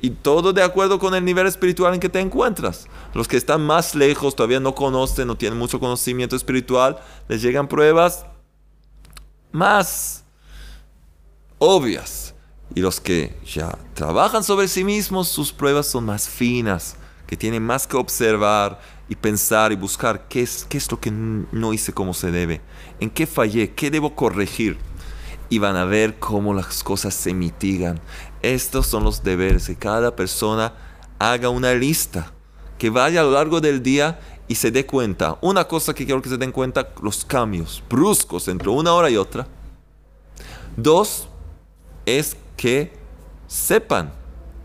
Y 0.00 0.10
todo 0.10 0.52
de 0.52 0.62
acuerdo 0.62 0.98
con 0.98 1.14
el 1.14 1.24
nivel 1.24 1.46
espiritual 1.46 1.94
en 1.94 2.00
que 2.00 2.08
te 2.08 2.20
encuentras. 2.20 2.88
Los 3.14 3.26
que 3.26 3.36
están 3.36 3.62
más 3.64 3.94
lejos, 3.94 4.36
todavía 4.36 4.60
no 4.60 4.74
conocen, 4.74 5.26
no 5.26 5.36
tienen 5.36 5.58
mucho 5.58 5.80
conocimiento 5.80 6.36
espiritual, 6.36 6.98
les 7.28 7.40
llegan 7.40 7.68
pruebas 7.68 8.26
más 9.52 10.24
obvias. 11.58 12.34
Y 12.74 12.80
los 12.80 13.00
que 13.00 13.38
ya 13.46 13.78
trabajan 13.94 14.42
sobre 14.42 14.68
sí 14.68 14.84
mismos, 14.84 15.28
sus 15.28 15.52
pruebas 15.52 15.86
son 15.86 16.04
más 16.04 16.28
finas, 16.28 16.96
que 17.26 17.36
tienen 17.36 17.62
más 17.62 17.86
que 17.86 17.96
observar 17.96 18.80
y 19.08 19.16
pensar 19.16 19.72
y 19.72 19.76
buscar 19.76 20.28
qué 20.28 20.42
es, 20.42 20.64
qué 20.68 20.78
es 20.78 20.90
lo 20.90 21.00
que 21.00 21.10
no 21.10 21.72
hice 21.72 21.92
como 21.92 22.14
se 22.14 22.30
debe, 22.30 22.60
en 23.00 23.10
qué 23.10 23.26
fallé, 23.26 23.72
qué 23.74 23.90
debo 23.90 24.14
corregir. 24.14 24.78
Y 25.50 25.58
van 25.58 25.76
a 25.76 25.84
ver 25.84 26.18
cómo 26.18 26.54
las 26.54 26.82
cosas 26.82 27.14
se 27.14 27.34
mitigan. 27.34 28.00
Estos 28.40 28.86
son 28.86 29.04
los 29.04 29.22
deberes, 29.22 29.66
que 29.66 29.76
cada 29.76 30.16
persona 30.16 30.72
haga 31.18 31.50
una 31.50 31.74
lista, 31.74 32.32
que 32.78 32.90
vaya 32.90 33.20
a 33.20 33.24
lo 33.24 33.32
largo 33.32 33.60
del 33.60 33.82
día 33.82 34.18
y 34.48 34.54
se 34.54 34.70
dé 34.70 34.86
cuenta. 34.86 35.38
Una 35.42 35.64
cosa 35.64 35.94
que 35.94 36.06
quiero 36.06 36.22
que 36.22 36.30
se 36.30 36.38
den 36.38 36.50
cuenta, 36.50 36.88
los 37.02 37.24
cambios 37.24 37.82
bruscos 37.88 38.48
entre 38.48 38.68
una 38.70 38.92
hora 38.94 39.10
y 39.10 39.16
otra. 39.16 39.46
Dos, 40.76 41.28
es 42.06 42.36
que 42.56 42.92
sepan 43.46 44.12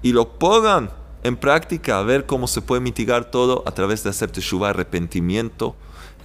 y 0.02 0.12
lo 0.12 0.40
pongan 0.40 0.90
en 1.24 1.38
práctica 1.38 2.02
ver 2.02 2.26
cómo 2.26 2.48
se 2.48 2.62
puede 2.62 2.82
mitigar 2.82 3.32
todo 3.32 3.64
a 3.66 3.72
través 3.72 4.04
de 4.04 4.10
hacer 4.10 4.32
teshuva, 4.32 4.70
arrepentimiento, 4.70 5.76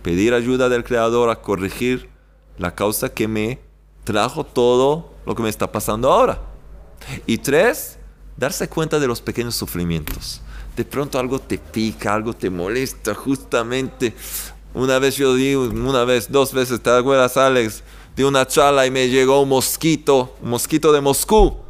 pedir 0.02 0.34
ayuda 0.34 0.68
del 0.68 0.84
Creador 0.84 1.30
a 1.30 1.40
corregir 1.40 2.08
la 2.58 2.74
causa 2.74 3.08
que 3.08 3.26
me 3.26 3.60
trajo 4.04 4.44
todo 4.44 5.12
lo 5.26 5.34
que 5.34 5.42
me 5.42 5.48
está 5.48 5.72
pasando 5.72 6.12
ahora. 6.12 6.40
Y 7.26 7.38
tres, 7.38 7.98
darse 8.36 8.68
cuenta 8.68 8.98
de 8.98 9.06
los 9.06 9.20
pequeños 9.20 9.54
sufrimientos. 9.56 10.40
De 10.76 10.84
pronto 10.84 11.18
algo 11.18 11.38
te 11.38 11.58
pica, 11.58 12.14
algo 12.14 12.34
te 12.34 12.50
molesta, 12.50 13.14
justamente. 13.14 14.14
Una 14.74 14.98
vez 14.98 15.16
yo 15.16 15.34
di, 15.34 15.54
una 15.54 16.04
vez, 16.04 16.30
dos 16.30 16.52
veces, 16.52 16.82
¿te 16.82 16.90
acuerdas, 16.90 17.36
Alex? 17.36 17.82
Di 18.16 18.22
una 18.22 18.46
charla 18.46 18.86
y 18.86 18.90
me 18.90 19.08
llegó 19.08 19.40
un 19.40 19.48
mosquito, 19.48 20.36
un 20.42 20.50
mosquito 20.50 20.92
de 20.92 21.00
Moscú. 21.00 21.63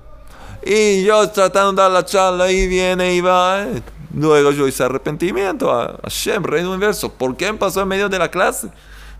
Y 0.65 1.05
yo 1.05 1.29
tratando 1.31 1.73
de 1.73 1.83
dar 1.83 1.91
la 1.91 2.05
charla 2.05 2.51
y 2.51 2.67
viene 2.67 3.15
y 3.15 3.21
va. 3.21 3.65
Eh. 3.65 3.83
Luego 4.15 4.53
yo 4.53 4.67
hice 4.67 4.85
arrepentimiento 4.85 5.73
a 5.73 5.99
Hashem, 6.05 6.43
Rey 6.43 6.62
del 6.62 6.71
Universo. 6.71 7.12
¿Por 7.12 7.37
qué 7.37 7.53
me 7.53 7.59
pasó 7.59 7.83
en 7.83 7.89
medio 7.89 8.09
de 8.09 8.19
la 8.19 8.31
clase? 8.31 8.71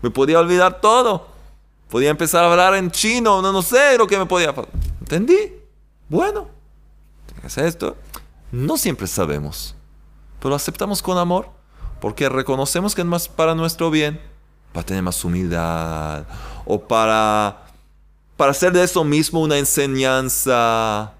Me 0.01 0.09
podía 0.09 0.39
olvidar 0.39 0.81
todo. 0.81 1.27
Podía 1.89 2.09
empezar 2.09 2.43
a 2.43 2.51
hablar 2.51 2.75
en 2.75 2.89
chino, 2.89 3.41
no, 3.41 3.51
no 3.51 3.61
sé 3.61 3.97
lo 3.97 4.07
que 4.07 4.17
me 4.17 4.25
podía 4.25 4.55
pasar. 4.55 4.71
¿Entendí? 5.01 5.53
Bueno, 6.09 6.47
es 7.43 7.57
esto. 7.57 7.95
No 8.51 8.77
siempre 8.77 9.05
sabemos, 9.05 9.75
pero 10.41 10.55
aceptamos 10.55 11.01
con 11.01 11.17
amor 11.17 11.49
porque 11.99 12.29
reconocemos 12.29 12.95
que 12.95 13.01
es 13.01 13.07
más 13.07 13.27
para 13.27 13.53
nuestro 13.55 13.91
bien, 13.91 14.19
para 14.73 14.85
tener 14.85 15.03
más 15.03 15.23
humildad 15.23 16.25
o 16.65 16.79
para, 16.81 17.65
para 18.37 18.51
hacer 18.51 18.71
de 18.71 18.83
eso 18.83 19.03
mismo 19.03 19.41
una 19.41 19.57
enseñanza. 19.57 21.13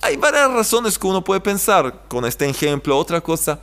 Hay 0.00 0.16
varias 0.16 0.50
razones 0.52 0.98
que 0.98 1.06
uno 1.06 1.24
puede 1.24 1.40
pensar 1.40 2.04
con 2.08 2.24
este 2.24 2.48
ejemplo, 2.48 2.96
otra 2.96 3.20
cosa, 3.20 3.60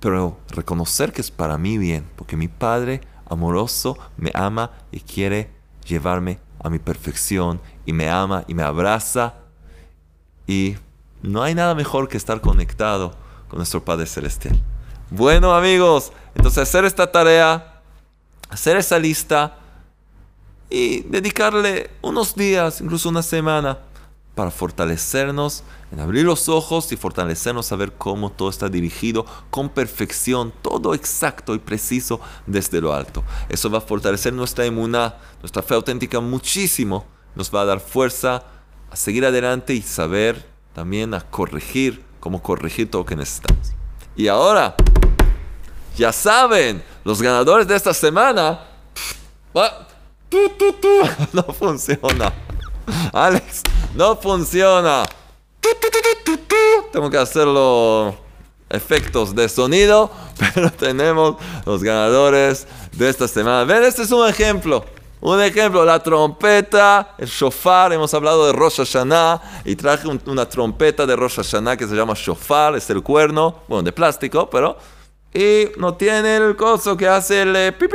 pero 0.00 0.38
reconocer 0.48 1.12
que 1.12 1.20
es 1.20 1.30
para 1.30 1.56
mi 1.56 1.78
bien, 1.78 2.08
porque 2.16 2.36
mi 2.36 2.48
Padre 2.48 3.00
amoroso 3.28 3.96
me 4.16 4.30
ama 4.34 4.72
y 4.90 5.00
quiere 5.00 5.50
llevarme 5.86 6.40
a 6.62 6.68
mi 6.68 6.78
perfección 6.78 7.60
y 7.84 7.92
me 7.92 8.10
ama 8.10 8.44
y 8.48 8.54
me 8.54 8.64
abraza 8.64 9.34
y 10.46 10.76
no 11.22 11.42
hay 11.42 11.54
nada 11.54 11.74
mejor 11.74 12.08
que 12.08 12.16
estar 12.16 12.40
conectado 12.40 13.14
con 13.48 13.58
nuestro 13.58 13.84
Padre 13.84 14.06
Celestial. 14.06 14.60
Bueno 15.10 15.54
amigos, 15.54 16.12
entonces 16.34 16.62
hacer 16.62 16.84
esta 16.84 17.10
tarea, 17.10 17.82
hacer 18.48 18.76
esa 18.76 18.98
lista 18.98 19.58
y 20.68 21.02
dedicarle 21.02 21.90
unos 22.02 22.34
días, 22.34 22.80
incluso 22.80 23.08
una 23.08 23.22
semana, 23.22 23.78
para 24.36 24.50
fortalecernos 24.50 25.64
en 25.90 25.98
abrir 25.98 26.26
los 26.26 26.50
ojos 26.50 26.92
y 26.92 26.96
fortalecernos 26.96 27.72
a 27.72 27.76
ver 27.76 27.94
cómo 27.94 28.30
todo 28.30 28.50
está 28.50 28.68
dirigido 28.68 29.24
con 29.50 29.70
perfección, 29.70 30.52
todo 30.60 30.92
exacto 30.92 31.54
y 31.54 31.58
preciso 31.58 32.20
desde 32.46 32.82
lo 32.82 32.92
alto. 32.92 33.24
Eso 33.48 33.70
va 33.70 33.78
a 33.78 33.80
fortalecer 33.80 34.34
nuestra 34.34 34.66
inmunidad, 34.66 35.16
nuestra 35.40 35.62
fe 35.62 35.74
auténtica 35.74 36.20
muchísimo, 36.20 37.06
nos 37.34 37.52
va 37.52 37.62
a 37.62 37.64
dar 37.64 37.80
fuerza 37.80 38.44
a 38.90 38.94
seguir 38.94 39.24
adelante 39.24 39.72
y 39.72 39.80
saber 39.80 40.46
también 40.74 41.14
a 41.14 41.22
corregir, 41.22 42.04
cómo 42.20 42.42
corregir 42.42 42.90
todo 42.90 43.02
lo 43.02 43.06
que 43.06 43.16
necesitamos. 43.16 43.72
Y 44.16 44.28
ahora, 44.28 44.76
ya 45.96 46.12
saben, 46.12 46.84
los 47.04 47.22
ganadores 47.22 47.66
de 47.66 47.74
esta 47.74 47.94
semana... 47.94 48.60
No 51.32 51.42
funciona. 51.44 52.32
Alex, 53.12 53.62
no 53.96 54.14
funciona. 54.16 55.04
tengo 56.92 57.10
que 57.10 57.16
hacerlo 57.16 58.14
efectos 58.68 59.34
de 59.34 59.48
sonido, 59.48 60.10
pero 60.54 60.70
tenemos 60.70 61.36
los 61.64 61.82
ganadores 61.82 62.66
de 62.92 63.08
esta 63.08 63.26
semana. 63.26 63.64
Ven, 63.64 63.82
este 63.84 64.02
es 64.02 64.12
un 64.12 64.28
ejemplo. 64.28 64.84
Un 65.20 65.40
ejemplo, 65.40 65.84
la 65.84 66.00
trompeta, 66.02 67.14
el 67.16 67.26
shofar, 67.26 67.92
hemos 67.92 68.12
hablado 68.12 68.46
de 68.46 68.52
Rosh 68.52 68.76
Hashanah 68.76 69.62
y 69.64 69.74
traje 69.74 70.06
una 70.06 70.46
trompeta 70.46 71.06
de 71.06 71.16
Rosh 71.16 71.36
Hashanah 71.36 71.76
que 71.76 71.88
se 71.88 71.94
llama 71.94 72.12
shofar, 72.14 72.76
es 72.76 72.88
el 72.90 73.02
cuerno, 73.02 73.62
bueno, 73.66 73.82
de 73.82 73.92
plástico, 73.92 74.48
pero... 74.50 74.76
Y 75.32 75.70
no 75.78 75.94
tiene 75.94 76.36
el 76.36 76.56
coso 76.56 76.96
que 76.96 77.06
hace 77.08 77.42
el 77.42 77.56
eh, 77.56 77.72
pip, 77.72 77.90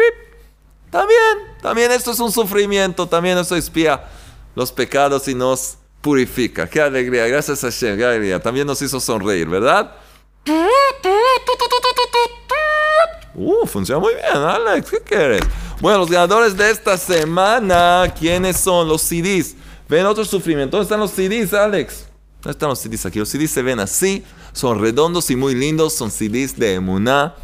También, 0.92 1.58
también 1.62 1.92
esto 1.92 2.12
es 2.12 2.20
un 2.20 2.32
sufrimiento, 2.32 3.08
también 3.08 3.38
eso 3.38 3.56
espía 3.56 4.04
los 4.54 4.72
pecados 4.72 5.28
y 5.28 5.36
nos 5.36 5.78
purifica. 6.02 6.68
Qué 6.68 6.82
alegría, 6.82 7.28
gracias 7.28 7.64
a 7.64 7.68
Hashem, 7.68 7.98
qué 7.98 8.06
alegría. 8.06 8.40
También 8.40 8.68
nos 8.68 8.82
hizo 8.82 9.00
sonreír, 9.00 9.48
¿verdad? 9.48 9.96
Uh, 13.34 13.66
funciona 13.66 14.00
muy 14.00 14.14
bien, 14.14 14.36
Alex, 14.36 14.92
¿qué 14.92 15.00
quieres? 15.00 15.42
Bueno, 15.80 16.00
los 16.00 16.10
ganadores 16.10 16.56
de 16.56 16.70
esta 16.70 16.98
semana, 16.98 18.14
¿quiénes 18.20 18.58
son? 18.58 18.88
Los 18.88 19.02
CDs. 19.02 19.56
¿Ven 19.88 20.06
otro 20.06 20.26
sufrimiento? 20.26 20.78
¿Dónde 20.78 20.84
están 20.84 21.00
los 21.00 21.12
CDs, 21.12 21.54
Alex? 21.54 22.06
¿Dónde 22.42 22.52
están 22.52 22.70
los 22.70 22.80
CDs 22.80 23.06
aquí? 23.06 23.20
Los 23.20 23.30
CDs 23.30 23.52
se 23.52 23.62
ven 23.62 23.80
así, 23.80 24.24
son 24.52 24.80
redondos 24.80 25.30
y 25.30 25.36
muy 25.36 25.56
lindos, 25.56 25.94
son 25.94 26.12
CDs 26.12 26.58
de 26.58 26.76
Emuná. 26.76 27.36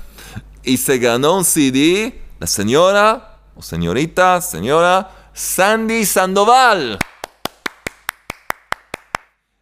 Y 0.64 0.78
se 0.78 0.98
ganó 0.98 1.38
un 1.38 1.46
CD, 1.46 2.22
la 2.40 2.48
señora, 2.48 3.40
o 3.56 3.62
señorita, 3.62 4.42
señora, 4.42 5.10
Sandy 5.34 6.06
Sandoval. 6.06 7.00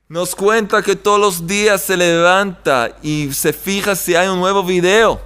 Nos 0.07 0.35
cuenta 0.35 0.83
que 0.83 0.95
todos 0.95 1.19
los 1.19 1.47
días 1.47 1.81
se 1.81 1.97
levanta 1.97 2.95
y 3.01 3.33
se 3.33 3.51
fija 3.51 3.95
si 3.95 4.13
hay 4.13 4.27
un 4.27 4.39
nuevo 4.39 4.63
video. 4.63 5.19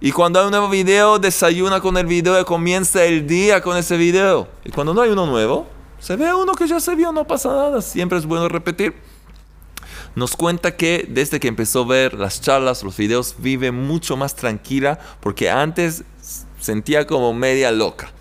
Y 0.00 0.12
cuando 0.12 0.38
hay 0.38 0.44
un 0.44 0.52
nuevo 0.52 0.68
video, 0.68 1.18
desayuna 1.18 1.80
con 1.80 1.96
el 1.96 2.06
video 2.06 2.40
y 2.40 2.44
comienza 2.44 3.02
el 3.02 3.26
día 3.26 3.60
con 3.60 3.76
ese 3.76 3.96
video. 3.96 4.46
Y 4.64 4.70
cuando 4.70 4.94
no 4.94 5.02
hay 5.02 5.10
uno 5.10 5.26
nuevo, 5.26 5.66
se 5.98 6.14
ve 6.14 6.32
uno 6.32 6.54
que 6.54 6.68
ya 6.68 6.78
se 6.78 6.94
vio, 6.94 7.10
no 7.10 7.26
pasa 7.26 7.48
nada. 7.48 7.82
Siempre 7.82 8.16
es 8.16 8.24
bueno 8.24 8.48
repetir. 8.48 8.94
Nos 10.14 10.36
cuenta 10.36 10.76
que 10.76 11.04
desde 11.08 11.40
que 11.40 11.48
empezó 11.48 11.82
a 11.82 11.86
ver 11.88 12.14
las 12.14 12.40
charlas, 12.40 12.84
los 12.84 12.96
videos, 12.96 13.34
vive 13.38 13.72
mucho 13.72 14.16
más 14.16 14.36
tranquila 14.36 15.00
porque 15.18 15.50
antes 15.50 16.04
sentía 16.60 17.08
como 17.08 17.34
media 17.34 17.72
loca. 17.72 18.12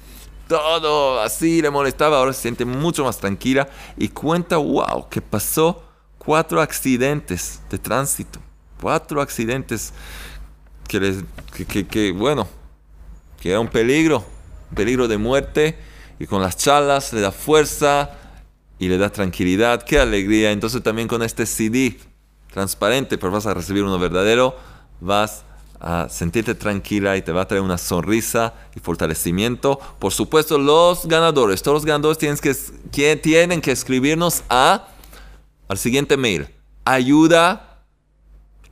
Todo 0.48 1.22
así 1.22 1.62
le 1.62 1.70
molestaba, 1.70 2.18
ahora 2.18 2.34
se 2.34 2.42
siente 2.42 2.66
mucho 2.66 3.04
más 3.04 3.20
tranquila 3.20 3.70
y 3.98 4.10
cuenta, 4.10 4.58
wow, 4.58 5.08
que 5.08 5.22
pasó 5.22 5.91
cuatro 6.24 6.62
accidentes 6.62 7.62
de 7.70 7.80
tránsito. 7.80 8.40
Cuatro 8.80 9.22
accidentes 9.22 9.92
que, 10.88 11.24
que, 11.88 12.12
bueno, 12.12 12.48
que 13.40 13.50
era 13.50 13.60
un 13.60 13.68
peligro, 13.68 14.24
un 14.70 14.76
peligro 14.76 15.08
de 15.08 15.18
muerte, 15.18 15.80
y 16.20 16.28
con 16.28 16.42
las 16.44 16.58
charlas 16.58 17.12
le 17.14 17.22
da 17.22 17.32
fuerza 17.32 18.12
y 18.78 18.88
le 18.88 19.00
da 19.00 19.10
tranquilidad, 19.10 19.82
qué 19.82 20.00
alegría. 20.00 20.52
Entonces 20.52 20.84
también 20.84 21.08
con 21.08 21.24
este 21.24 21.48
CD 21.48 21.98
transparente, 22.54 23.18
pero 23.18 23.32
vas 23.32 23.48
a 23.48 23.56
recibir 23.56 23.84
uno 23.84 23.98
verdadero, 23.98 24.56
vas 25.00 25.44
a 25.80 26.08
sentirte 26.10 26.54
tranquila 26.54 27.18
y 27.18 27.24
te 27.24 27.32
va 27.32 27.42
a 27.42 27.48
traer 27.48 27.64
una 27.64 27.80
sonrisa 27.80 28.54
y 28.76 28.80
fortalecimiento. 28.80 29.80
Por 29.98 30.14
supuesto, 30.14 30.60
los 30.60 31.08
ganadores, 31.08 31.64
todos 31.64 31.78
los 31.78 31.86
ganadores 31.86 32.20
tienen 32.20 32.38
que, 32.38 33.16
tienen 33.18 33.62
que 33.62 33.72
escribirnos 33.72 34.44
a, 34.50 34.88
al 35.72 35.78
siguiente 35.78 36.18
mail, 36.18 36.50
ayuda 36.84 37.78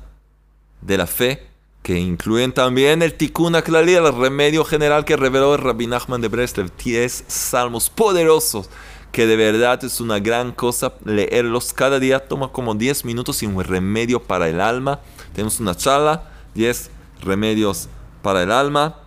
de 0.82 0.96
la 0.96 1.08
fe, 1.08 1.48
que 1.82 1.98
incluyen 1.98 2.52
también 2.52 3.02
el 3.02 3.14
Tikkun 3.14 3.56
Aklali, 3.56 3.94
el 3.94 4.16
remedio 4.16 4.64
general 4.64 5.04
que 5.04 5.16
reveló 5.16 5.56
el 5.56 5.62
Rabbi 5.62 5.88
Nachman 5.88 6.20
de 6.20 6.28
Breslev, 6.28 6.70
10 6.84 7.24
salmos 7.26 7.90
poderosos, 7.90 8.70
que 9.10 9.26
de 9.26 9.34
verdad 9.34 9.82
es 9.82 10.00
una 10.00 10.20
gran 10.20 10.52
cosa 10.52 10.94
leerlos 11.04 11.72
cada 11.72 11.98
día, 11.98 12.20
toma 12.20 12.52
como 12.52 12.76
10 12.76 13.04
minutos 13.04 13.42
y 13.42 13.46
un 13.46 13.64
remedio 13.64 14.22
para 14.22 14.48
el 14.48 14.60
alma. 14.60 15.00
Tenemos 15.32 15.58
una 15.58 15.74
charla, 15.74 16.30
10 16.54 16.90
remedios 17.20 17.88
para 18.22 18.44
el 18.44 18.52
alma. 18.52 19.00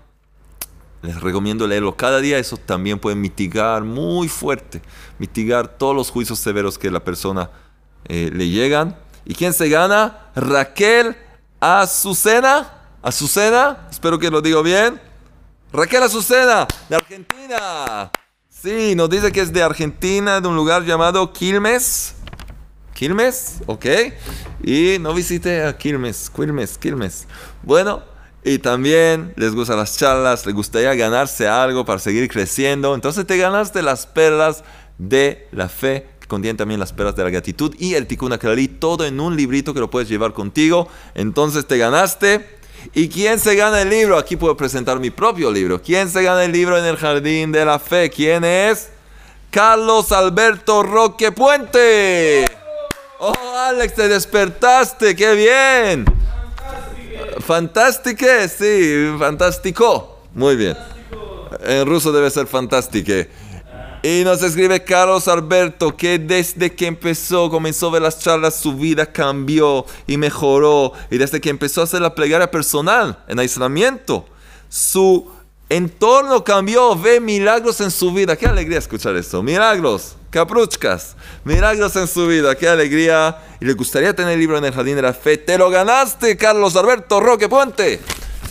Les 1.01 1.19
recomiendo 1.21 1.65
leerlo 1.65 1.95
cada 1.95 2.19
día, 2.19 2.37
eso 2.39 2.57
también 2.57 2.99
puede 2.99 3.15
mitigar 3.15 3.83
muy 3.83 4.27
fuerte, 4.27 4.81
mitigar 5.17 5.77
todos 5.77 5.95
los 5.95 6.11
juicios 6.11 6.39
severos 6.39 6.77
que 6.77 6.91
la 6.91 7.03
persona 7.03 7.49
eh, 8.05 8.29
le 8.33 8.49
llegan. 8.49 8.97
¿Y 9.25 9.33
quién 9.33 9.53
se 9.53 9.69
gana? 9.69 10.31
Raquel 10.35 11.15
Azucena. 11.59 12.73
Azucena, 13.01 13.87
espero 13.89 14.19
que 14.19 14.29
lo 14.29 14.41
digo 14.41 14.61
bien. 14.61 14.99
Raquel 15.71 16.03
Azucena, 16.03 16.67
de 16.89 16.95
Argentina. 16.95 18.11
Sí, 18.49 18.93
nos 18.95 19.09
dice 19.09 19.31
que 19.31 19.39
es 19.39 19.53
de 19.53 19.63
Argentina, 19.63 20.41
de 20.41 20.47
un 20.47 20.55
lugar 20.55 20.83
llamado 20.83 21.31
Quilmes. 21.31 22.15
Quilmes, 22.93 23.59
ok. 23.67 23.85
Y 24.61 24.97
no 24.99 25.13
visite 25.13 25.63
a 25.63 25.77
Quilmes, 25.77 26.29
Quilmes, 26.29 26.77
Quilmes. 26.77 27.27
Bueno, 27.63 28.03
y 28.43 28.59
también 28.59 29.33
les 29.35 29.53
gustan 29.53 29.77
las 29.77 29.97
charlas, 29.97 30.45
les 30.45 30.55
gustaría 30.55 30.93
ganarse 30.95 31.47
algo 31.47 31.85
para 31.85 31.99
seguir 31.99 32.29
creciendo. 32.29 32.95
Entonces 32.95 33.27
te 33.27 33.37
ganaste 33.37 33.81
las 33.81 34.05
perlas 34.05 34.63
de 34.97 35.47
la 35.51 35.69
fe 35.69 36.07
contiene 36.29 36.57
también 36.57 36.79
las 36.79 36.93
perlas 36.93 37.17
de 37.17 37.23
la 37.25 37.29
gratitud 37.29 37.75
y 37.77 37.95
el 37.95 38.07
Tikkun 38.07 38.31
Aklali, 38.31 38.69
todo 38.69 39.03
en 39.05 39.19
un 39.19 39.35
librito 39.35 39.73
que 39.73 39.81
lo 39.81 39.89
puedes 39.89 40.07
llevar 40.07 40.31
contigo. 40.31 40.87
Entonces 41.15 41.67
te 41.67 41.77
ganaste. 41.77 42.57
¿Y 42.93 43.09
quién 43.09 43.39
se 43.39 43.55
gana 43.55 43.81
el 43.81 43.89
libro? 43.89 44.17
Aquí 44.17 44.37
puedo 44.37 44.55
presentar 44.55 45.01
mi 45.01 45.09
propio 45.09 45.51
libro. 45.51 45.81
¿Quién 45.81 46.09
se 46.09 46.23
gana 46.23 46.45
el 46.45 46.53
libro 46.53 46.77
en 46.77 46.85
el 46.85 46.95
Jardín 46.95 47.51
de 47.51 47.65
la 47.65 47.77
Fe? 47.77 48.09
¿Quién 48.09 48.45
es? 48.45 48.89
Carlos 49.51 50.13
Alberto 50.13 50.83
Roque 50.83 51.33
Puente. 51.33 52.45
Oh, 53.19 53.33
Alex, 53.57 53.95
te 53.95 54.07
despertaste, 54.07 55.13
qué 55.13 55.33
bien. 55.33 56.05
Fantástico, 57.39 58.25
sí, 58.57 59.13
fantástico. 59.17 60.19
Muy 60.33 60.55
bien. 60.55 60.77
En 61.61 61.85
ruso 61.85 62.11
debe 62.11 62.29
ser 62.29 62.47
fantástico. 62.47 63.11
Y 64.01 64.23
nos 64.23 64.41
escribe 64.43 64.83
Carlos 64.83 65.27
Alberto 65.27 65.97
que 65.97 66.19
desde 66.19 66.73
que 66.73 66.85
empezó, 66.85 67.49
comenzó 67.49 67.87
a 67.87 67.91
ver 67.91 68.01
las 68.01 68.19
charlas, 68.19 68.55
su 68.55 68.73
vida 68.75 69.05
cambió 69.05 69.85
y 70.07 70.15
mejoró. 70.15 70.93
Y 71.11 71.17
desde 71.17 71.41
que 71.41 71.49
empezó 71.49 71.81
a 71.81 71.83
hacer 71.83 72.01
la 72.01 72.15
plegaria 72.15 72.49
personal 72.49 73.17
en 73.27 73.39
aislamiento, 73.39 74.25
su 74.69 75.29
entorno 75.67 76.43
cambió, 76.45 76.95
ve 76.95 77.19
milagros 77.19 77.81
en 77.81 77.91
su 77.91 78.13
vida. 78.13 78.37
Qué 78.37 78.47
alegría 78.47 78.77
escuchar 78.77 79.17
esto. 79.17 79.43
Milagros, 79.43 80.15
capruchcas, 80.29 81.15
milagros 81.43 81.95
en 81.95 82.07
su 82.07 82.27
vida. 82.27 82.55
Qué 82.55 82.67
alegría. 82.67 83.37
Y 83.59 83.65
le 83.65 83.73
gustaría 83.73 84.15
tener 84.15 84.33
el 84.33 84.39
libro 84.39 84.57
en 84.57 84.65
el 84.65 84.73
Jardín 84.73 84.95
de 84.95 85.01
la 85.01 85.13
Fe. 85.13 85.37
Te 85.37 85.57
lo 85.57 85.69
ganaste, 85.69 86.37
Carlos 86.37 86.75
Alberto 86.75 87.19
Roque 87.19 87.49
Puente. 87.49 87.99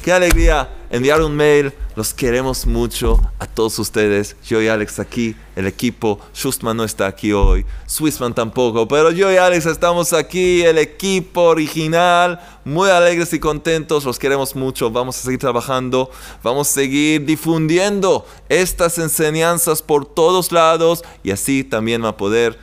Qué 0.09 0.14
alegría 0.14 0.70
enviar 0.88 1.20
un 1.20 1.36
mail. 1.36 1.70
Los 1.94 2.14
queremos 2.14 2.64
mucho 2.64 3.20
a 3.38 3.44
todos 3.46 3.78
ustedes. 3.78 4.36
Yo 4.42 4.62
y 4.62 4.66
Alex 4.66 5.00
aquí, 5.00 5.36
el 5.54 5.66
equipo. 5.66 6.18
Schustman 6.34 6.78
no 6.78 6.84
está 6.84 7.06
aquí 7.06 7.34
hoy. 7.34 7.66
Swissman 7.84 8.34
tampoco. 8.34 8.88
Pero 8.88 9.11
yo 9.11 9.30
y 9.30 9.36
Alex 9.36 9.66
estamos 9.66 10.14
aquí, 10.14 10.62
el 10.62 10.78
equipo 10.78 11.42
original. 11.42 12.40
Muy 12.64 12.88
alegres 12.88 13.34
y 13.34 13.38
contentos. 13.38 14.06
Los 14.06 14.18
queremos 14.18 14.56
mucho. 14.56 14.90
Vamos 14.90 15.18
a 15.18 15.20
seguir 15.20 15.40
trabajando. 15.40 16.11
Vamos 16.42 16.70
a 16.70 16.72
seguir 16.72 17.26
difundiendo 17.26 18.24
estas 18.48 18.96
enseñanzas 18.96 19.82
por 19.82 20.06
todos 20.06 20.52
lados. 20.52 21.04
Y 21.22 21.32
así 21.32 21.64
también 21.64 22.02
va 22.02 22.09
a 22.09 22.16
poder 22.16 22.59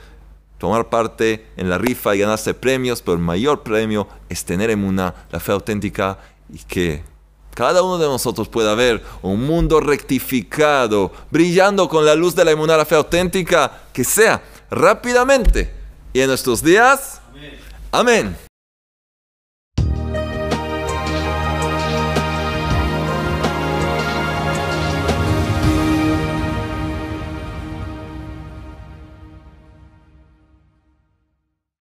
tomar 0.58 0.88
parte 0.88 1.46
en 1.56 1.70
la 1.70 1.78
rifa 1.78 2.16
y 2.16 2.18
ganarse 2.18 2.54
premios. 2.54 3.02
Pero 3.02 3.12
el 3.12 3.22
mayor 3.22 3.62
premio 3.62 4.08
es 4.28 4.44
tener 4.44 4.70
en 4.70 4.82
una 4.82 5.14
la 5.30 5.38
fe 5.38 5.52
auténtica 5.52 6.18
y 6.52 6.58
que 6.58 7.15
cada 7.56 7.82
uno 7.82 7.96
de 7.96 8.06
nosotros 8.06 8.48
pueda 8.48 8.74
ver 8.74 9.02
un 9.22 9.46
mundo 9.46 9.80
rectificado, 9.80 11.10
brillando 11.30 11.88
con 11.88 12.04
la 12.04 12.14
luz 12.14 12.36
de 12.36 12.44
la 12.44 12.52
inmunidad 12.52 12.86
fe 12.86 12.96
auténtica, 12.96 13.80
que 13.94 14.04
sea 14.04 14.42
rápidamente 14.70 15.72
y 16.12 16.20
en 16.20 16.26
nuestros 16.28 16.62
días. 16.62 17.22
Amén. 17.90 18.36